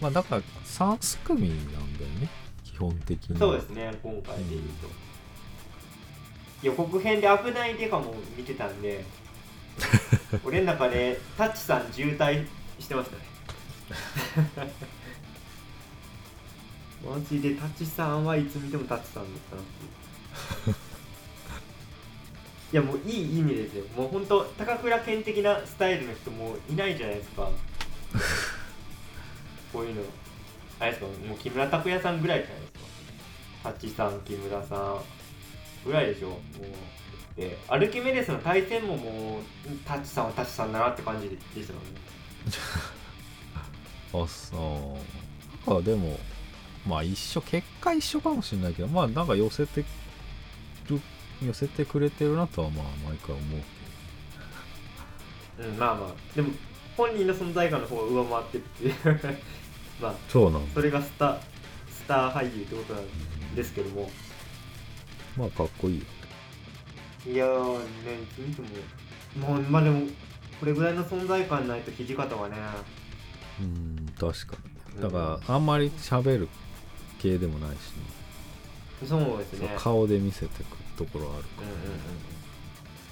[0.00, 2.28] まあだから3すくみなんだよね。
[2.64, 3.38] 基本的に。
[3.38, 4.88] そうですね今回で言うと、
[6.62, 9.04] 予告編で危ないデカも見てたんで
[10.44, 12.46] 俺の中でタッチさん渋滞
[12.80, 14.72] してましたね
[17.08, 20.76] マジでタッチさんはいつ見てもタッチさんだったなっていう。
[22.72, 27.48] いやもういい意味ですよもう本当高倉健的なスタイルの人もういないじゃないですか。
[29.72, 30.02] こういうの。
[30.80, 31.06] あれですか？
[31.28, 32.78] もう木村拓哉さんぐらいじゃないですか。
[33.64, 35.00] タッチさん木村さん
[35.86, 36.30] ぐらいでしょ？
[36.30, 36.40] もう。
[37.40, 39.42] でアルキメデスの対戦ももう
[39.84, 42.00] タッチさんはタッチさんだなって感じでしたもんね。
[44.14, 44.98] あそ
[45.66, 45.70] う。
[45.70, 46.18] なんかでも
[46.86, 49.84] まあ一緒結果一緒かもしれないけどまあなんか寄せて
[50.88, 51.00] る
[51.44, 53.60] 寄せてくれてるなとはまあ毎回思う
[55.58, 56.50] うんまあまあでも
[56.96, 59.20] 本人の存在感の方が上回ってるっていう。
[60.00, 60.74] まあそうなんだ。
[60.74, 61.40] それがスタ
[61.88, 64.10] スター俳優ってことなんですけども。
[65.36, 66.04] まあかっこいいよ。
[67.26, 67.84] いやーね
[68.38, 68.62] 見て
[69.40, 70.06] ももうまあでも
[70.60, 72.56] これぐらいの存在感ないと土方はね。
[73.60, 74.56] うん確か
[74.94, 75.02] に。
[75.02, 76.48] だからあんまり喋る
[77.24, 77.78] 系でもないしね。
[79.08, 79.74] そうですね。
[79.78, 81.98] 顔で見せてくところあるうんうんうん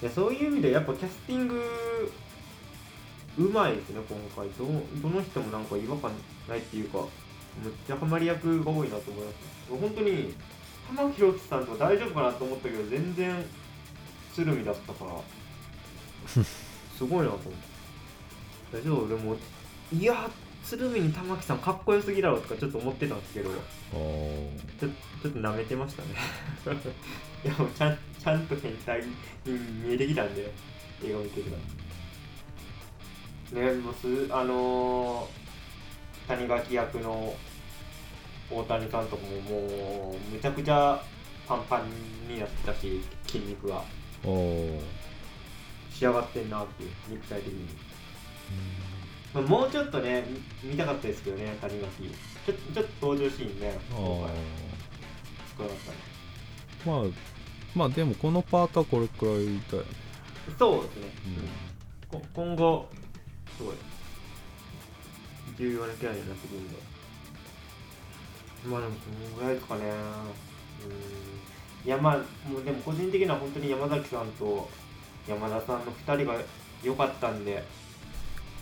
[0.02, 1.60] いやそういう意味でやっぱキャスティング
[3.38, 4.48] うまいですね今回。
[4.58, 4.66] ど
[5.08, 6.10] どの人もなんか違和感
[6.48, 6.98] ないっていうか
[7.62, 9.36] めっちゃハマり役が多いなと思います。
[9.70, 10.34] 本当に
[10.96, 13.44] 玉木宏さんとか大丈夫かなと思ったけど全然
[14.34, 15.12] 鶴見だったから。
[16.98, 18.78] すごいなと思って。
[18.78, 19.08] 大丈夫？
[19.08, 19.36] でも
[19.92, 20.30] いや
[20.64, 24.88] 鶴見に玉木さんかっこよすぎだろとかちょっと思ってたんですけどちょ
[25.22, 26.08] ちょっと舐めてましたね。
[27.44, 29.06] いやもうちゃんちゃんと変態に
[29.84, 30.52] 見えてきたんで
[31.04, 31.56] 映画見てるか
[33.54, 34.32] らねもうす。
[34.32, 37.34] あのー、谷垣役の
[38.50, 41.02] 大谷さんとかももうむちゃくちゃ
[41.46, 43.82] パンパンになってたし筋肉が。
[45.92, 47.68] 仕上がってんなっていう肉体的に、
[49.34, 50.24] まあ、もうちょっとね
[50.62, 54.28] 見見たかったですけどね谷垣ちょちょっと登場シーンねあ今
[55.56, 55.96] 少なかったね。
[56.84, 57.32] まあ
[57.74, 59.36] まあでもこのパートはこれくらい
[59.70, 59.88] だよね。
[60.58, 61.02] そうですね、
[62.12, 62.20] うん。
[62.20, 62.88] こ今後
[63.56, 63.74] すごい
[65.56, 66.76] 重要なキャラになってくるんで。
[68.66, 69.82] まあでもそのぐらいですかね。
[70.84, 71.88] うん。
[71.88, 72.16] いやまあ
[72.48, 74.68] もうでも個人的には本当に山崎さんと
[75.26, 76.38] 山田さんの2人が
[76.82, 77.62] 良かったんで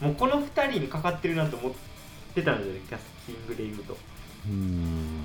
[0.01, 1.73] もうこの2人にかかってるなと思っ
[2.35, 3.93] てたんでキャスティングで言うと。
[3.93, 3.99] も
[4.49, 5.25] うん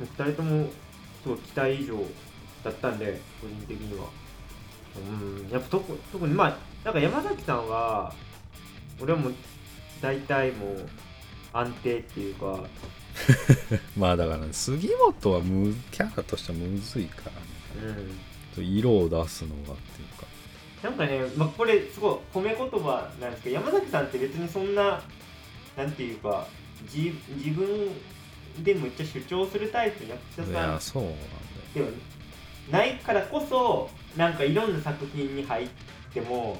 [0.00, 0.68] う2人とも
[1.22, 1.96] すごい期待以上
[2.62, 4.06] だったんで個人的には。
[4.96, 8.14] うんやっぱ特特にまあなんか山崎さんは
[9.00, 9.34] 俺はもう
[10.00, 10.88] 大体もう
[11.52, 12.60] 安定っていうか。
[13.96, 14.90] まあだから杉
[15.20, 17.30] 本はむキャラとしてはむずいか
[17.76, 17.96] らね。
[18.56, 18.64] うん。
[18.64, 20.26] 色を出すのがっていうか
[20.84, 25.00] なんかね、まあ、これすごい褒め言葉なんですけど山崎さんって別にそんな
[25.78, 26.46] なんていうか
[26.82, 27.66] 自自分
[28.62, 31.14] でめっちゃ主張するタイプの役者いさんやそうなん
[31.72, 31.88] では
[32.70, 35.68] ないからこそなんかいろんな作品に入っ
[36.12, 36.58] ても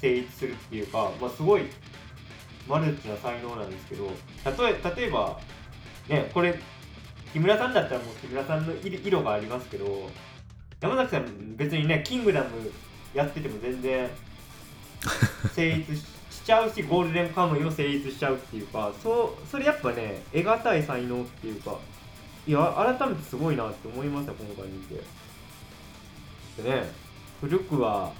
[0.00, 1.62] 成立するっていうか、まあ、すごい
[2.68, 4.10] マルチな才能なんですけど
[4.64, 5.40] 例え例えば
[6.08, 6.56] ねこれ
[7.32, 10.08] 木村さんだったらもう木村さんの色色がありますけど
[10.80, 12.48] 山崎さん別にね「キングダム」
[13.14, 14.10] やってても全然
[15.54, 21.78] 成立ししちゃうしゴールデンカムイも成立しちゃうっていうかそうそれやっぱね得難い才能っていうか
[22.46, 25.02] いや改めてすごいなって思いました今回見て。
[26.62, 26.84] でね
[27.40, 28.12] 古くは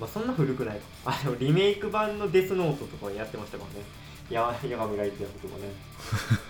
[0.00, 0.78] まあそんな古くない。
[0.78, 3.86] かあのリメイク版のデスノートとかやってましたからね。
[4.30, 5.64] や矢神ライトやつとかね。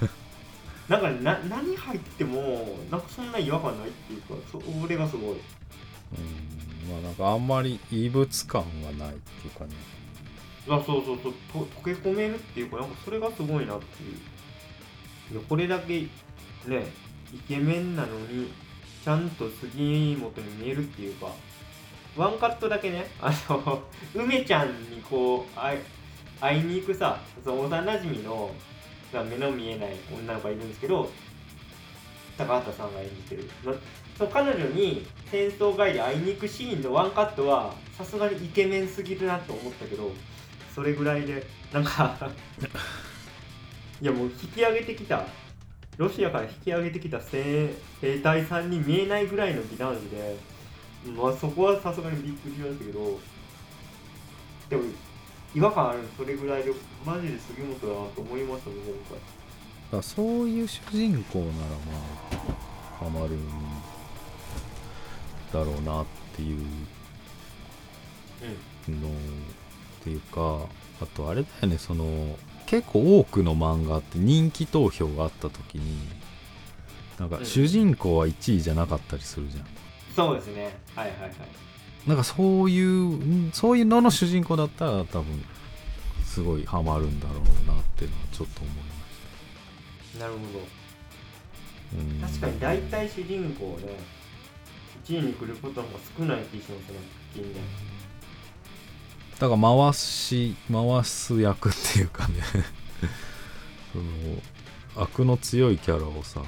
[0.88, 5.34] なんかねな何入ってもなんかそんな違和感ないっていうかそれがすごい。
[5.34, 6.58] うん
[6.88, 9.70] まあなんかあんまり異物感がないっていうかね。
[10.68, 11.34] あそうそうそう。
[11.52, 14.12] と溶け込めるっていうかなんかそれがすごいなっていう。
[15.32, 16.08] いやこれだけね
[17.32, 18.50] イケメンなのに
[19.04, 21.28] ちゃんと杉本に見えるっていうか
[22.16, 23.82] ワンカットだけねあの
[24.14, 25.80] 梅ちゃんにこう会い
[26.40, 28.50] 会いに行くさその幼馴染の
[29.12, 31.10] 目の見えない女の子がいるんですけど
[32.36, 33.48] 高畑さんが演じてる。
[34.18, 40.10] その彼女に戦争帰り会いに行くシーンのワンカットはさすがにイケメンすぎるなと思ったけど
[40.74, 42.16] それぐらいでなんか
[44.02, 45.24] いやもう引き上げてきた
[45.98, 47.70] ロシアから引き上げてきた兵
[48.22, 50.36] 隊さんに見えないぐらいの美男子で、
[51.16, 53.20] まあ、そこはさすがにびっくりしましたけど
[54.68, 54.82] でも
[55.54, 56.72] 違和感あるそれぐらいで
[57.06, 58.76] マジで杉本だなと思いましたね
[59.90, 60.02] 今回。
[60.02, 61.54] そういう主人公ならま
[63.02, 63.77] あハマるん
[65.52, 66.58] だろうなっていう
[68.88, 69.10] のっ
[70.02, 70.66] ていうか
[71.00, 72.36] あとあれだよねその
[72.66, 75.98] 結構多くの漫画って人気投票があった時に
[77.18, 79.66] なんかうん主人公は1位じゃなかったりするじゃん、
[80.14, 80.78] そうですね。
[80.94, 81.32] はいはいはい。
[82.06, 85.44] なんかそういうんそういうのの主人公だったら多分
[86.24, 88.82] すごいハマるんだろうなっていうのはちょっと思いま
[90.12, 90.60] しなるほど。
[91.96, 94.17] た、うん、確かに大体主人公ね
[95.08, 96.98] 1位に来ることの方が少ない気しますね
[97.34, 97.54] 近年
[99.38, 102.42] だから回し回す役っていうかね。
[103.92, 104.04] その
[104.96, 106.42] 悪の強いキャラをさ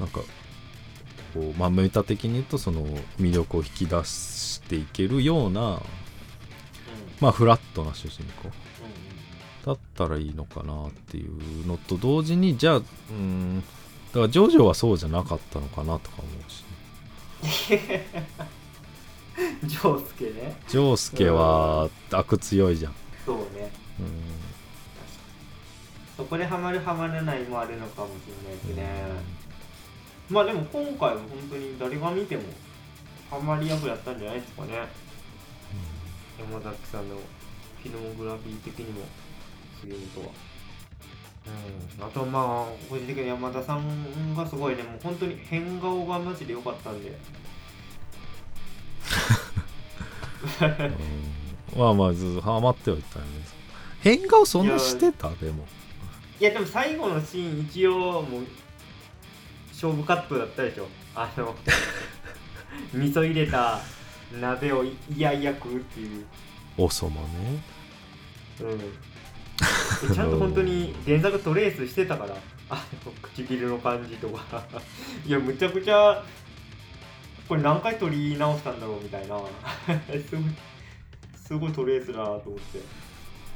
[0.00, 0.20] なんか
[1.32, 2.84] こうまあメタ的に言うとその
[3.20, 5.80] 魅力を引き出していけるようなうん。
[7.20, 8.48] まあフラットな主人公。
[8.48, 8.64] うん
[9.64, 13.62] だったらいいのかなっていうのと同時にじゃあうん
[14.08, 16.73] だからジョジョはそうじゃなかったのかなとか思うしうん
[19.64, 20.56] ジョースケね。
[20.68, 22.94] ジョースケは悪強いじゃん、
[23.26, 23.70] そうね。
[24.00, 24.06] うん。
[26.16, 28.88] そこでハマるハマらないもあるのかもしれないですね、
[30.30, 32.44] まあでも今回は本当に誰が見ても
[33.30, 34.88] ハマり役だったんじゃないですかね。
[36.38, 39.00] 山崎さんのフィルモグラフィー的にも
[39.80, 40.32] 杉本は
[41.46, 42.04] うん。
[42.04, 44.82] あとまあ個人的に山田さんがすごいね。
[44.82, 47.10] もう本当に変顔がマジで良かったんで。
[50.60, 51.78] うん。
[51.78, 53.54] まあまあずっとハマってはいたんです
[54.00, 55.30] 変顔そんなしてた？
[55.30, 55.66] でも。
[56.40, 58.42] いやでも最後のシーン一応もう
[59.72, 60.88] 勝負カットだったでしょ。
[61.14, 61.54] あの
[62.92, 63.80] 味噌入れた
[64.40, 66.26] 鍋をいやいや食うっていう。
[66.76, 67.62] おそまね。
[68.60, 68.78] うん。
[68.78, 68.84] で
[70.14, 72.34] ちゃんと本当に原作トレースしてたから。
[72.70, 74.62] あの唇の感じとか。
[75.26, 76.22] いやむちゃくちゃ
[77.48, 79.38] これ何回撮り直したんだろうみたいな。
[80.28, 80.44] すごい
[81.46, 82.78] すごいトレースだなと思って。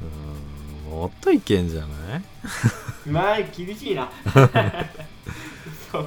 [0.03, 0.59] うん
[0.93, 2.23] もっといけんじゃない？
[3.11, 4.11] まあ厳しいな。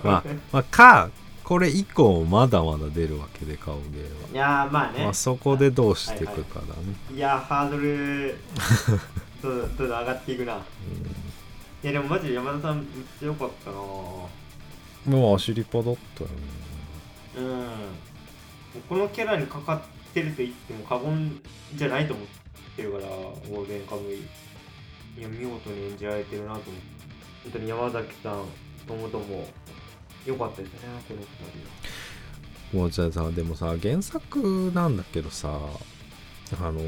[0.03, 1.09] まあ、まあ、か
[1.43, 3.99] これ以降まだまだ出るわけで顔芸
[4.33, 5.03] いやーまあは、ね。
[5.03, 8.37] まあ、そこでどうしていくかだね、いやハードル
[9.41, 10.53] どんどんどんどん上がっていくな。
[11.83, 12.85] いやでもマジで山田さんめっ
[13.19, 16.35] ちゃ良かったなうん、もう足リポだったよね
[17.37, 17.67] うん。
[18.87, 21.41] このキャラにかかってると言っても過言
[21.73, 22.27] じゃないと思っ
[22.75, 24.17] てるから、ゴールデンカムイ。
[24.17, 26.71] いや、見事に演じられてるなと思って。
[27.43, 28.45] 本当に山崎さん、
[28.87, 29.47] ともとも
[30.25, 31.19] 良かったですね、この
[32.71, 35.59] 二もうじゃあさでもさ原作なんだけどさ
[36.59, 36.81] あの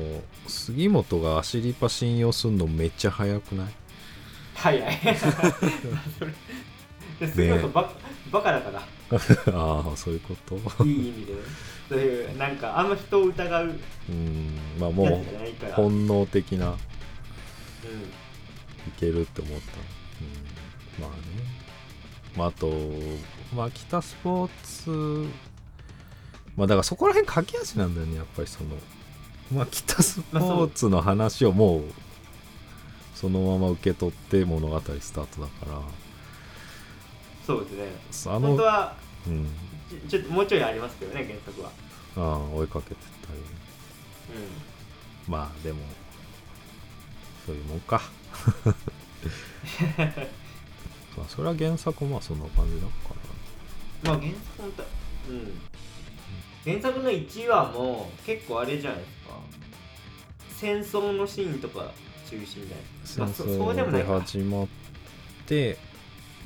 [0.48, 3.68] 杉本が足リパ信用すんのめっちゃ早くない？
[4.56, 4.84] はい。
[7.34, 7.90] 杉本バ,、
[8.32, 8.82] バカだから。
[9.54, 10.56] ああそういうこと？
[10.86, 11.40] いい意味でね。
[11.90, 13.80] そういうなんかあんま人を疑う。
[14.10, 14.58] うん。
[14.80, 15.24] まあもやう
[15.76, 16.66] 本能的な。
[16.66, 16.78] いうん。
[19.00, 19.72] けるって思った、
[21.00, 21.24] うん、まあね。
[22.36, 22.72] まああと
[23.56, 24.90] まあ北スポーツ。
[26.56, 28.70] まあだからそこら辺駆け足なんだよねやっぱりその
[29.54, 31.84] まあ北スポーツの話をもう
[33.16, 35.82] そのまま受け取って物語スタートだから。
[37.46, 38.32] そうですね。
[38.36, 38.96] あの本当は
[39.28, 39.48] うん。
[39.90, 41.70] ちょちょっともうちょいありますけどね原作は
[42.18, 42.96] ああ追いかけて
[43.26, 45.80] たりうまあでも
[47.46, 48.02] そういうもんか。
[51.16, 54.84] まあそれは原作まあそんな感じだかんまあ原作本当
[55.30, 55.62] うん
[56.66, 59.34] 原作の1話も結構あれじゃないですか。
[60.58, 61.92] 戦争のシーンとか
[62.30, 62.68] 中心じゃない
[63.02, 64.22] ですか、らまあ、そそうでもないか。
[64.22, 64.68] 始まっ
[65.46, 65.78] て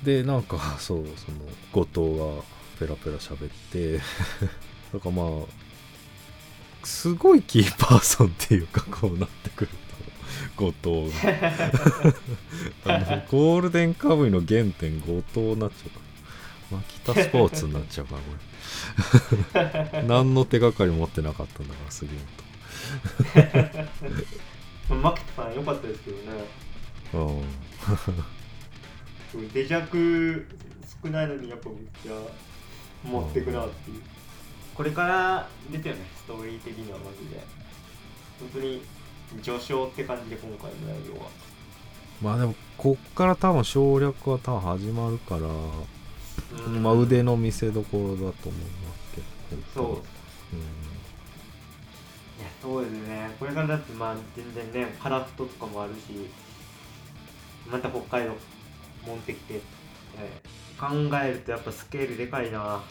[0.03, 2.43] でなんか そうその後藤が
[2.80, 3.97] ペラペラ喋って
[4.93, 5.45] だからまあ
[6.84, 9.72] すごいキーパーソンっていうかこうなってくる
[10.55, 12.13] と後藤が。
[12.95, 16.07] あのゴールデンカムイの原点後藤になっちゃうから
[16.72, 20.03] まあ北スポーツになっちゃうからこれ。
[20.07, 22.11] 何の手がかり持ってなかったんだから杉
[24.89, 26.24] まあ、マキトさん良かったですけどね。
[27.11, 27.43] 本
[29.36, 29.49] うん。
[29.49, 30.47] デジャク
[31.03, 32.11] 少ないのにやっぱめっちゃ
[33.03, 34.01] 持ってくなっていう。
[34.74, 37.43] これからですよねストーリー的にはマジで。
[38.39, 38.82] 本当に
[39.41, 41.30] 序章って感じで今回の内容は。
[42.22, 45.41] まあでもこっから多分省略は多分始まるから、
[46.66, 49.62] うんまあ腕の見せ所だと思いますけど。
[49.74, 49.86] そう。
[49.86, 49.93] 本
[52.39, 53.36] いやそうですね。
[53.39, 56.30] これからだってまあ全然ねカラフトとかもあるし
[57.70, 58.36] また北海道
[59.05, 59.62] 持ってきて、
[60.18, 60.88] えー考
[61.24, 62.82] えるとやっぱスケールでかいな。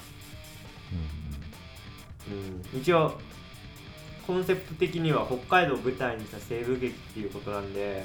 [2.29, 2.81] 当にうん。
[2.81, 3.19] 一応
[4.27, 8.05] コンセプト的には北海道を舞台にした西部劇っていうことなんで、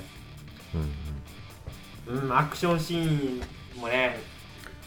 [2.07, 2.24] うんうん。
[2.26, 3.43] うん、アクションシー
[3.78, 4.20] ンもね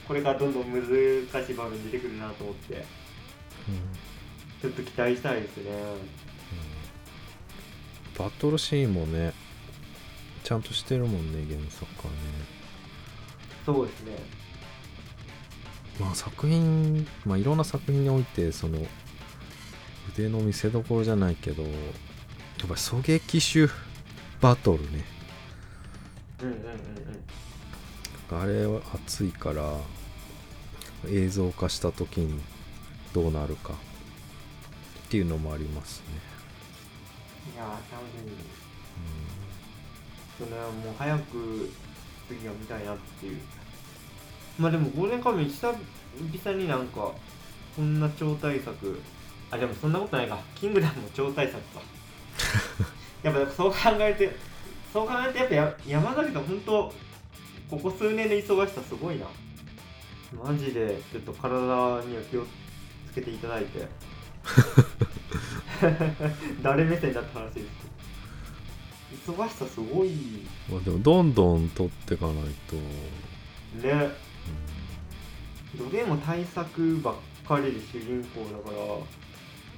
[0.06, 2.82] これからどんどん難しい場面出てくるなと思ってうん
[4.60, 5.70] ちょっと期待したいですね。
[8.16, 9.34] バトルシーンもね
[10.42, 12.18] ちゃんとしてるもんね原作はね。
[13.66, 14.16] そうですね。
[16.00, 18.78] まあ作品まあいろんな作品においてその
[20.16, 21.72] 腕の見せ所じゃないけどやっ
[22.60, 23.72] ぱり狙撃手
[24.40, 25.04] バトルね。
[26.42, 27.03] うんうんうんうん
[28.40, 29.76] あれは熱いから
[31.08, 32.40] 映像化した時に
[33.12, 33.76] どうなるかっ
[35.10, 36.06] ていうのもありますね、
[37.54, 38.32] いやー楽しみ。
[40.38, 41.70] それはもう早く
[42.28, 43.38] 次は見たいなっていう。
[44.58, 47.12] まあでもゴールデンカムイ久々になんか
[47.76, 49.00] こんな超大作。
[49.50, 50.38] あでもそんなことないか。
[50.54, 51.82] キングダムも超大作か。
[53.22, 54.34] やっぱそう考えて
[54.92, 56.92] そう考えてやっぱや山崎さん本当
[57.70, 59.26] ここ数年の忙しさすごいな。
[60.42, 62.44] マジでちょっと体には気を
[63.06, 63.86] つけていただいて。
[66.62, 67.66] 誰目線だった話です
[69.26, 69.34] けど。
[69.34, 70.08] 忙しさすごい。
[70.08, 70.14] ね
[70.70, 72.34] まあでもどんどん撮っていかない
[72.68, 72.76] と、
[75.76, 77.14] どれも対策ばっ
[77.46, 78.76] かりで主人公だから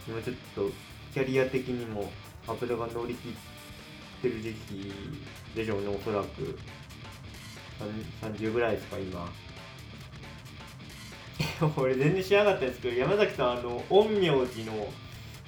[0.07, 0.71] 今ちょっと
[1.13, 2.11] キャリア的にも
[2.47, 3.33] 油が乗り切っ
[4.23, 4.93] てる時期
[5.55, 6.59] でしょうねおそらく
[8.23, 9.31] 30ぐらいですか今。
[11.77, 14.89] 俺全然知らなかったんですけど山崎さんあの陰陽師の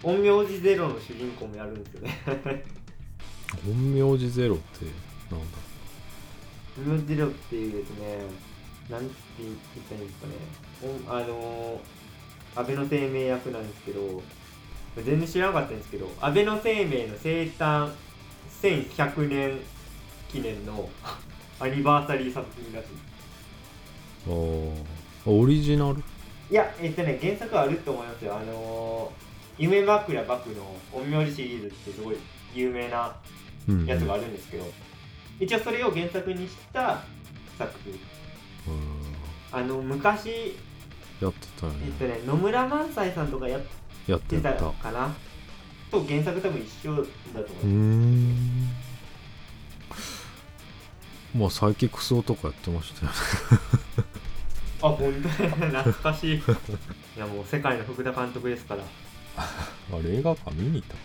[0.02, 2.64] 陰陽師ゼロの主人公もやるんですよね。
[3.66, 4.84] うん、陰陽師ゼロって
[5.30, 5.58] なんだ？
[6.76, 8.18] 陰陽師ゼロっていうですね
[8.90, 9.54] なんて言っ
[9.88, 10.34] たらいいんですかね。
[11.08, 14.22] おあのー、安倍の生命役なんですけど
[14.96, 17.92] 全然知らなかったんですけど安倍の生命の生誕
[18.62, 19.60] 1100年
[20.30, 20.88] 記念の
[21.60, 22.88] アニバーサリー作品らしい。
[24.26, 24.74] あー。
[25.26, 25.96] オリジナル？
[26.50, 28.36] いやえっとね原作はあると思いますよ。
[28.36, 32.16] あのー、夢枕幕の陰陽師シリーズってすごい
[32.54, 33.14] 有名な
[33.68, 34.64] うんやつがあるんですけど、
[35.40, 37.02] 一応それを原作にした
[37.58, 37.92] 作品。
[38.72, 38.88] うん。
[39.50, 40.56] あの昔
[41.20, 41.86] やってたよね。
[41.86, 45.14] えっとね野村萬斎さんとかやっててたたかな？
[45.90, 48.68] と原作多分一緒だと思うーう、ん
[51.38, 53.18] まあサイキックスオとかやってましたよね。
[54.82, 56.38] あ本当懐かしい。
[56.38, 56.42] い
[57.16, 58.82] やもう世界の福田監督ですから。
[59.38, 59.46] あ
[60.02, 61.00] れ映画館見に行ったか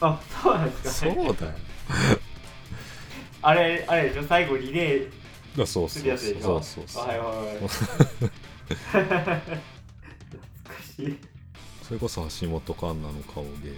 [0.00, 1.52] あそうなんでらすか、ね、そうだよ。
[3.42, 4.26] あれあれでしょ？
[4.26, 5.10] 最後リレー
[5.58, 6.04] だそうすそうそう。
[6.04, 6.62] るやつでしょ？
[6.62, 7.58] そうそうはいはいはい。
[8.92, 9.60] 懐か
[10.96, 11.18] しい。
[11.82, 13.76] それこそ橋本環奈の顔芸ね。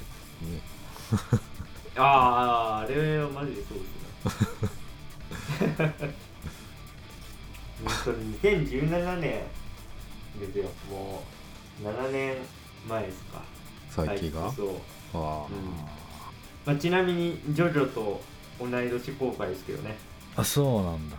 [1.97, 4.33] あああれはマジでそうですね本
[8.05, 9.43] 当に2017年
[10.41, 10.64] ですよ。
[10.91, 11.23] も
[11.83, 12.37] う7年
[12.89, 13.43] 前ですか。
[13.95, 14.53] 佐伯が？
[14.53, 14.71] そう、
[15.14, 15.47] あ
[16.66, 18.21] まあ、ちなみにジョジョと
[18.61, 19.97] 同い年公開ですけどね。
[20.37, 21.16] ああそうなんだ。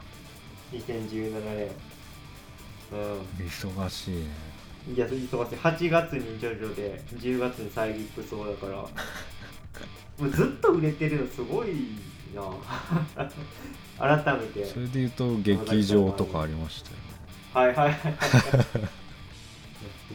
[0.73, 1.67] 2017年。
[2.91, 2.95] う
[3.41, 4.27] 忙しいね。
[4.91, 5.55] んいや忙しい。
[5.55, 8.75] 8月にジョジョで10月にサイリップそうだから。
[10.19, 11.69] もうずっと売れてるのすごい
[12.35, 12.43] な。
[14.23, 14.65] 改めて。
[14.65, 17.01] それで言うと劇場とかありましたよね。
[17.53, 18.15] はいはいはい。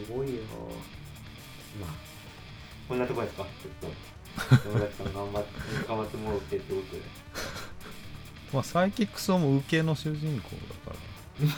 [0.07, 0.43] すごいよ。
[1.81, 1.91] まあ
[2.89, 3.45] こんなとこですか？
[3.45, 4.69] ちょっと。
[4.69, 5.49] 山崎さん頑張って
[5.89, 7.03] 頑張ってもらってってことで。
[8.53, 10.51] まあサイキックスはもう受けの主人公
[10.87, 10.99] だか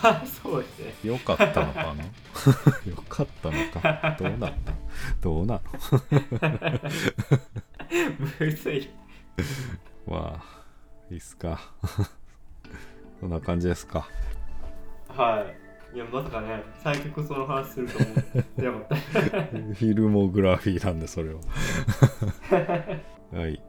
[0.09, 0.93] まあそうですね。
[1.03, 2.03] らよかったのかな？
[2.89, 4.15] よかったのか？
[4.19, 4.73] どうなった？
[5.21, 5.61] どうなの？
[8.39, 8.89] むずい
[10.07, 10.43] まあ
[11.11, 11.59] いいっすか。
[13.19, 14.07] こんな感じですか。
[15.09, 15.45] は
[15.93, 15.95] い。
[15.95, 21.39] いやまさかね最後その話すると思ってなかったフィルモグラフィーなんでそれは
[23.33, 23.61] はい。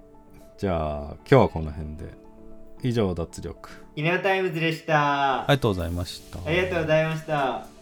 [0.59, 2.29] じゃあ今日はこの辺で。
[2.83, 3.71] 以上脱力。
[3.97, 6.39] 犬のタイムズでした、ありがとうございました。
[6.47, 7.78] ありがとうございました